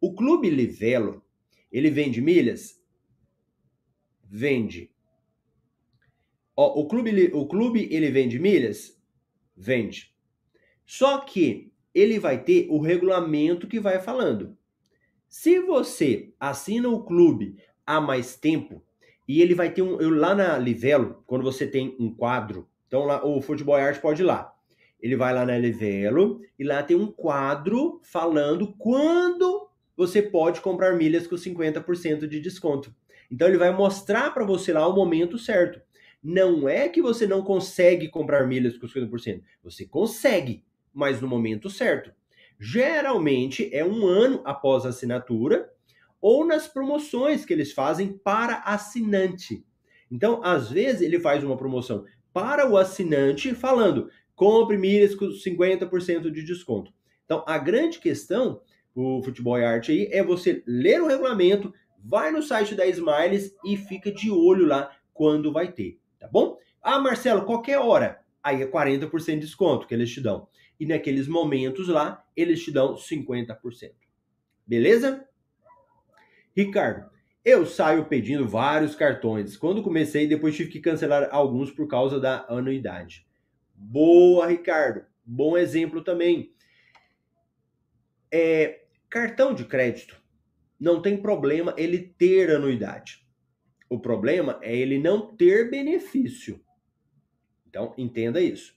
o 0.00 0.14
Clube 0.14 0.48
Livelo, 0.50 1.24
ele 1.72 1.90
vende 1.90 2.20
milhas 2.20 2.84
vende. 4.34 4.90
Ó, 6.56 6.80
o 6.80 6.88
clube, 6.88 7.30
o 7.32 7.46
clube 7.46 7.88
ele 7.88 8.10
vende 8.10 8.36
milhas? 8.40 9.00
Vende. 9.56 10.12
Só 10.84 11.18
que 11.18 11.72
ele 11.94 12.18
vai 12.18 12.42
ter 12.42 12.66
o 12.68 12.80
regulamento 12.80 13.68
que 13.68 13.78
vai 13.78 14.00
falando. 14.00 14.58
Se 15.28 15.60
você 15.60 16.32
assina 16.38 16.88
o 16.88 17.04
clube 17.04 17.56
há 17.86 18.00
mais 18.00 18.36
tempo, 18.36 18.84
e 19.26 19.40
ele 19.40 19.54
vai 19.54 19.72
ter 19.72 19.82
um. 19.82 20.00
Eu, 20.00 20.10
lá 20.10 20.34
na 20.34 20.58
Livelo, 20.58 21.22
quando 21.26 21.44
você 21.44 21.66
tem 21.66 21.96
um 21.98 22.12
quadro, 22.12 22.68
então 22.94 23.06
lá 23.06 23.26
o 23.26 23.42
Futebol 23.42 23.74
Art 23.74 24.00
pode 24.00 24.22
ir 24.22 24.24
lá. 24.24 24.54
Ele 25.02 25.16
vai 25.16 25.34
lá 25.34 25.44
na 25.44 25.58
Livelo 25.58 26.40
e 26.56 26.62
lá 26.62 26.80
tem 26.80 26.96
um 26.96 27.08
quadro 27.08 28.00
falando 28.04 28.72
quando 28.78 29.68
você 29.96 30.22
pode 30.22 30.60
comprar 30.60 30.96
milhas 30.96 31.26
com 31.26 31.34
50% 31.34 32.28
de 32.28 32.38
desconto. 32.38 32.94
Então 33.28 33.48
ele 33.48 33.58
vai 33.58 33.72
mostrar 33.72 34.32
para 34.32 34.44
você 34.44 34.72
lá 34.72 34.86
o 34.86 34.94
momento 34.94 35.36
certo. 35.36 35.82
Não 36.22 36.68
é 36.68 36.88
que 36.88 37.02
você 37.02 37.26
não 37.26 37.42
consegue 37.42 38.08
comprar 38.08 38.46
milhas 38.46 38.78
com 38.78 38.86
50%. 38.86 39.42
Você 39.64 39.84
consegue, 39.84 40.64
mas 40.92 41.20
no 41.20 41.26
momento 41.26 41.68
certo. 41.68 42.12
Geralmente 42.60 43.68
é 43.74 43.84
um 43.84 44.06
ano 44.06 44.40
após 44.44 44.86
a 44.86 44.90
assinatura 44.90 45.68
ou 46.20 46.46
nas 46.46 46.68
promoções 46.68 47.44
que 47.44 47.52
eles 47.52 47.72
fazem 47.72 48.12
para 48.12 48.58
assinante. 48.58 49.66
Então, 50.08 50.40
às 50.44 50.70
vezes, 50.70 51.02
ele 51.02 51.18
faz 51.18 51.42
uma 51.42 51.56
promoção 51.56 52.04
para 52.34 52.68
o 52.68 52.76
assinante 52.76 53.54
falando: 53.54 54.10
compre 54.34 54.76
milhas 54.76 55.14
com 55.14 55.26
50% 55.26 56.30
de 56.30 56.44
desconto. 56.44 56.92
Então, 57.24 57.42
a 57.46 57.56
grande 57.56 58.00
questão, 58.00 58.60
o 58.94 59.22
Futebol 59.22 59.58
e 59.58 59.64
Arte 59.64 59.92
aí, 59.92 60.08
é 60.12 60.22
você 60.22 60.62
ler 60.66 61.00
o 61.00 61.06
regulamento, 61.06 61.72
vai 62.04 62.30
no 62.30 62.42
site 62.42 62.74
da 62.74 62.84
Smiles 62.86 63.54
e 63.64 63.76
fica 63.78 64.12
de 64.12 64.30
olho 64.30 64.66
lá 64.66 64.90
quando 65.14 65.52
vai 65.52 65.72
ter, 65.72 65.98
tá 66.18 66.28
bom? 66.28 66.58
Ah, 66.82 66.98
Marcelo, 66.98 67.46
qualquer 67.46 67.78
hora. 67.78 68.20
Aí 68.42 68.60
é 68.60 68.66
40% 68.66 69.08
de 69.34 69.38
desconto 69.38 69.86
que 69.86 69.94
eles 69.94 70.12
te 70.12 70.20
dão. 70.20 70.48
E 70.78 70.84
naqueles 70.84 71.26
momentos 71.26 71.88
lá, 71.88 72.22
eles 72.36 72.62
te 72.62 72.70
dão 72.70 72.94
50%. 72.94 73.92
Beleza? 74.66 75.26
Ricardo, 76.54 77.10
eu 77.44 77.66
saio 77.66 78.06
pedindo 78.06 78.48
vários 78.48 78.94
cartões. 78.94 79.56
Quando 79.56 79.82
comecei, 79.82 80.26
depois 80.26 80.56
tive 80.56 80.70
que 80.70 80.80
cancelar 80.80 81.28
alguns 81.30 81.70
por 81.70 81.86
causa 81.86 82.18
da 82.18 82.46
anuidade. 82.48 83.26
Boa, 83.74 84.46
Ricardo. 84.46 85.04
Bom 85.24 85.56
exemplo 85.56 86.02
também. 86.02 86.54
É, 88.32 88.84
cartão 89.10 89.54
de 89.54 89.64
crédito 89.64 90.20
não 90.80 91.02
tem 91.02 91.16
problema 91.16 91.74
ele 91.76 91.98
ter 91.98 92.50
anuidade. 92.50 93.26
O 93.90 93.98
problema 93.98 94.58
é 94.62 94.74
ele 94.74 94.98
não 94.98 95.36
ter 95.36 95.70
benefício. 95.70 96.64
Então, 97.68 97.94
entenda 97.98 98.40
isso. 98.40 98.74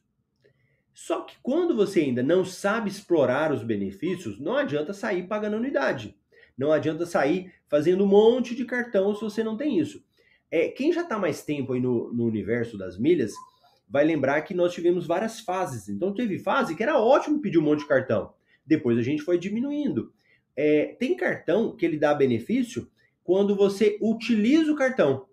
Só 0.94 1.22
que 1.22 1.38
quando 1.42 1.76
você 1.76 2.02
ainda 2.02 2.24
não 2.24 2.44
sabe 2.44 2.90
explorar 2.90 3.54
os 3.54 3.64
benefícios, 3.64 4.40
não 4.40 4.58
adianta 4.58 4.94
sair 4.94 5.28
pagando 5.28 5.56
anuidade. 5.56 6.17
Não 6.58 6.72
adianta 6.72 7.06
sair 7.06 7.54
fazendo 7.68 8.04
um 8.04 8.08
monte 8.08 8.56
de 8.56 8.66
cartão 8.66 9.14
se 9.14 9.22
você 9.22 9.44
não 9.44 9.56
tem 9.56 9.80
isso. 9.80 10.04
É, 10.50 10.70
quem 10.70 10.92
já 10.92 11.02
está 11.02 11.20
mais 11.20 11.44
tempo 11.44 11.74
aí 11.74 11.80
no, 11.80 12.12
no 12.14 12.26
universo 12.26 12.78
das 12.78 12.98
milhas 12.98 13.34
vai 13.88 14.04
lembrar 14.04 14.42
que 14.42 14.54
nós 14.54 14.74
tivemos 14.74 15.06
várias 15.06 15.40
fases. 15.40 15.88
Então 15.88 16.14
teve 16.14 16.40
fase 16.40 16.76
que 16.76 16.84
era 16.84 17.00
ótimo 17.00 17.42
pedir 17.42 17.58
um 17.60 17.64
monte 17.64 17.80
de 17.80 17.88
cartão. 17.88 18.34
Depois 18.66 18.98
a 18.98 19.02
gente 19.02 19.22
foi 19.22 19.38
diminuindo. 19.38 20.12
É, 20.56 20.96
tem 21.00 21.16
cartão 21.16 21.76
que 21.76 21.86
ele 21.86 21.98
dá 21.98 22.14
benefício 22.14 22.90
quando 23.24 23.56
você 23.56 23.98
utiliza 24.02 24.72
o 24.72 24.76
cartão. 24.76 25.28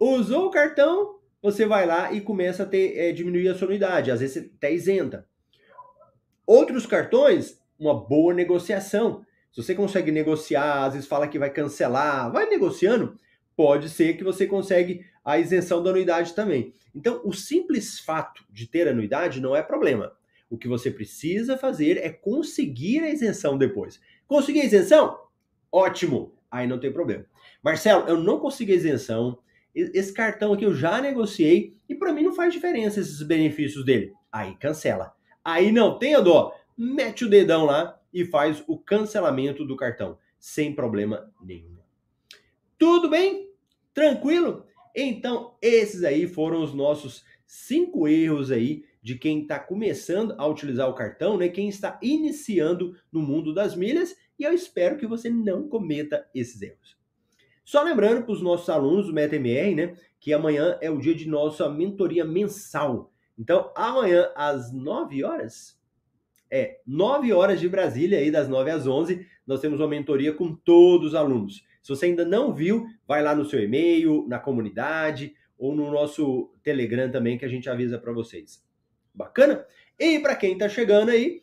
Usou 0.00 0.46
o 0.46 0.50
cartão, 0.50 1.18
você 1.42 1.66
vai 1.66 1.86
lá 1.86 2.12
e 2.12 2.20
começa 2.20 2.62
a 2.62 2.66
ter, 2.66 2.96
é, 2.96 3.12
diminuir 3.12 3.48
a 3.48 3.54
sua 3.54 3.68
unidade. 3.68 4.10
Às 4.10 4.20
vezes 4.20 4.50
até 4.56 4.72
isenta. 4.72 5.26
Outros 6.46 6.86
cartões, 6.86 7.58
uma 7.78 7.94
boa 7.94 8.32
negociação. 8.32 9.24
Se 9.54 9.62
você 9.62 9.72
consegue 9.72 10.10
negociar, 10.10 10.84
às 10.84 10.94
vezes 10.94 11.08
fala 11.08 11.28
que 11.28 11.38
vai 11.38 11.48
cancelar, 11.48 12.32
vai 12.32 12.50
negociando, 12.50 13.16
pode 13.56 13.88
ser 13.88 14.16
que 14.16 14.24
você 14.24 14.48
consegue 14.48 15.06
a 15.24 15.38
isenção 15.38 15.80
da 15.80 15.90
anuidade 15.90 16.34
também. 16.34 16.74
Então, 16.92 17.20
o 17.24 17.32
simples 17.32 18.00
fato 18.00 18.44
de 18.50 18.66
ter 18.66 18.88
anuidade 18.88 19.40
não 19.40 19.54
é 19.54 19.62
problema. 19.62 20.12
O 20.50 20.58
que 20.58 20.66
você 20.66 20.90
precisa 20.90 21.56
fazer 21.56 21.98
é 21.98 22.10
conseguir 22.10 23.04
a 23.04 23.10
isenção 23.10 23.56
depois. 23.56 24.00
Conseguir 24.26 24.62
a 24.62 24.64
isenção? 24.64 25.20
Ótimo! 25.70 26.34
Aí 26.50 26.66
não 26.66 26.80
tem 26.80 26.92
problema. 26.92 27.24
Marcelo, 27.62 28.08
eu 28.08 28.16
não 28.16 28.40
consegui 28.40 28.72
a 28.72 28.76
isenção. 28.76 29.38
Esse 29.72 30.12
cartão 30.12 30.52
aqui 30.52 30.64
eu 30.64 30.74
já 30.74 31.00
negociei 31.00 31.76
e 31.88 31.94
para 31.94 32.12
mim 32.12 32.24
não 32.24 32.34
faz 32.34 32.52
diferença 32.52 32.98
esses 32.98 33.22
benefícios 33.22 33.84
dele. 33.84 34.12
Aí 34.32 34.56
cancela. 34.56 35.14
Aí 35.44 35.70
não 35.70 35.96
tenha 35.96 36.20
dó. 36.20 36.52
Mete 36.76 37.24
o 37.24 37.30
dedão 37.30 37.64
lá 37.64 38.00
e 38.14 38.24
faz 38.24 38.62
o 38.68 38.78
cancelamento 38.78 39.64
do 39.64 39.76
cartão 39.76 40.16
sem 40.38 40.72
problema 40.74 41.32
nenhum. 41.42 41.76
Tudo 42.78 43.10
bem? 43.10 43.50
Tranquilo? 43.92 44.64
Então, 44.94 45.56
esses 45.60 46.04
aí 46.04 46.28
foram 46.28 46.62
os 46.62 46.72
nossos 46.72 47.24
cinco 47.44 48.06
erros 48.06 48.52
aí 48.52 48.84
de 49.02 49.16
quem 49.16 49.42
está 49.42 49.58
começando 49.58 50.34
a 50.38 50.46
utilizar 50.46 50.88
o 50.88 50.94
cartão, 50.94 51.36
né? 51.36 51.48
Quem 51.48 51.68
está 51.68 51.98
iniciando 52.00 52.96
no 53.10 53.20
mundo 53.20 53.52
das 53.52 53.74
milhas, 53.74 54.16
e 54.38 54.44
eu 54.44 54.52
espero 54.52 54.96
que 54.96 55.06
você 55.06 55.28
não 55.28 55.68
cometa 55.68 56.28
esses 56.34 56.62
erros. 56.62 56.96
Só 57.64 57.82
lembrando 57.82 58.24
para 58.24 58.32
os 58.32 58.42
nossos 58.42 58.68
alunos 58.68 59.06
do 59.06 59.12
MetaMR, 59.12 59.74
né, 59.74 59.96
que 60.20 60.32
amanhã 60.32 60.78
é 60.80 60.90
o 60.90 60.98
dia 60.98 61.14
de 61.14 61.26
nossa 61.26 61.68
mentoria 61.68 62.24
mensal. 62.24 63.10
Então, 63.38 63.72
amanhã 63.74 64.30
às 64.36 64.72
9 64.72 65.24
horas, 65.24 65.78
é 66.54 66.78
9 66.86 67.32
horas 67.32 67.58
de 67.58 67.68
Brasília, 67.68 68.20
aí 68.20 68.30
das 68.30 68.48
9 68.48 68.70
às 68.70 68.86
11, 68.86 69.26
nós 69.44 69.60
temos 69.60 69.80
uma 69.80 69.88
mentoria 69.88 70.32
com 70.32 70.54
todos 70.54 71.08
os 71.08 71.14
alunos. 71.16 71.64
Se 71.82 71.88
você 71.88 72.06
ainda 72.06 72.24
não 72.24 72.54
viu, 72.54 72.86
vai 73.08 73.24
lá 73.24 73.34
no 73.34 73.44
seu 73.44 73.60
e-mail, 73.60 74.24
na 74.28 74.38
comunidade 74.38 75.34
ou 75.58 75.74
no 75.74 75.90
nosso 75.90 76.52
Telegram 76.62 77.10
também 77.10 77.36
que 77.36 77.44
a 77.44 77.48
gente 77.48 77.68
avisa 77.68 77.98
para 77.98 78.12
vocês. 78.12 78.64
Bacana? 79.12 79.66
E 79.98 80.20
para 80.20 80.36
quem 80.36 80.52
está 80.52 80.68
chegando 80.68 81.08
aí, 81.08 81.40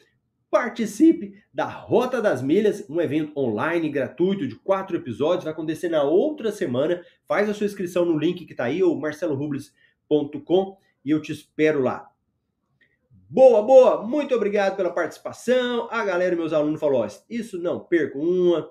participe 0.50 1.44
da 1.54 1.66
Rota 1.66 2.22
das 2.22 2.42
Milhas, 2.42 2.90
um 2.90 3.02
evento 3.02 3.38
online 3.38 3.90
gratuito 3.90 4.48
de 4.48 4.56
quatro 4.56 4.96
episódios, 4.96 5.44
vai 5.44 5.52
acontecer 5.52 5.90
na 5.90 6.04
outra 6.04 6.54
semana. 6.54 7.04
Faz 7.28 7.50
a 7.50 7.54
sua 7.54 7.66
inscrição 7.66 8.06
no 8.06 8.18
link 8.18 8.46
que 8.46 8.54
está 8.54 8.64
aí, 8.64 8.82
ou 8.82 8.98
marcelorubles.com, 8.98 10.78
e 11.04 11.12
eu 11.12 11.22
te 11.22 11.34
espero 11.34 11.82
lá. 11.82 12.11
Boa, 13.34 13.62
boa, 13.64 14.06
muito 14.06 14.36
obrigado 14.36 14.76
pela 14.76 14.92
participação. 14.92 15.88
A 15.90 16.04
galera, 16.04 16.36
meus 16.36 16.52
alunos, 16.52 16.82
falou: 16.82 17.02
ó, 17.02 17.08
isso 17.30 17.58
não 17.58 17.80
perco 17.80 18.20
uma. 18.20 18.70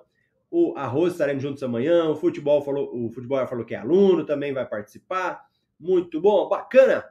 O 0.51 0.75
Arroz 0.77 1.13
estaremos 1.13 1.41
juntos 1.41 1.63
amanhã. 1.63 2.07
O 2.11 2.15
futebol 2.15 2.61
falou, 2.61 2.95
o 2.95 3.09
futebol 3.09 3.47
falou 3.47 3.65
que 3.65 3.73
é 3.73 3.79
aluno, 3.79 4.23
também 4.23 4.53
vai 4.53 4.63
participar. 4.63 5.47
Muito 5.79 6.21
bom, 6.21 6.47
bacana. 6.47 7.03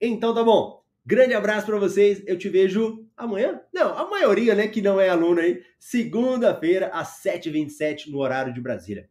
Então 0.00 0.34
tá 0.34 0.42
bom. 0.42 0.82
Grande 1.04 1.34
abraço 1.34 1.66
para 1.66 1.78
vocês. 1.78 2.22
Eu 2.26 2.38
te 2.38 2.48
vejo 2.48 3.06
amanhã. 3.14 3.60
Não, 3.74 3.92
a 3.98 4.08
maioria, 4.08 4.54
né, 4.54 4.66
que 4.66 4.80
não 4.80 4.98
é 4.98 5.10
aluno 5.10 5.42
aí, 5.42 5.62
segunda-feira 5.78 6.88
às 6.94 7.22
7h27 7.22 8.06
no 8.10 8.20
horário 8.20 8.54
de 8.54 8.60
Brasília. 8.62 9.06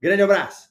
Grande 0.00 0.22
abraço. 0.22 0.70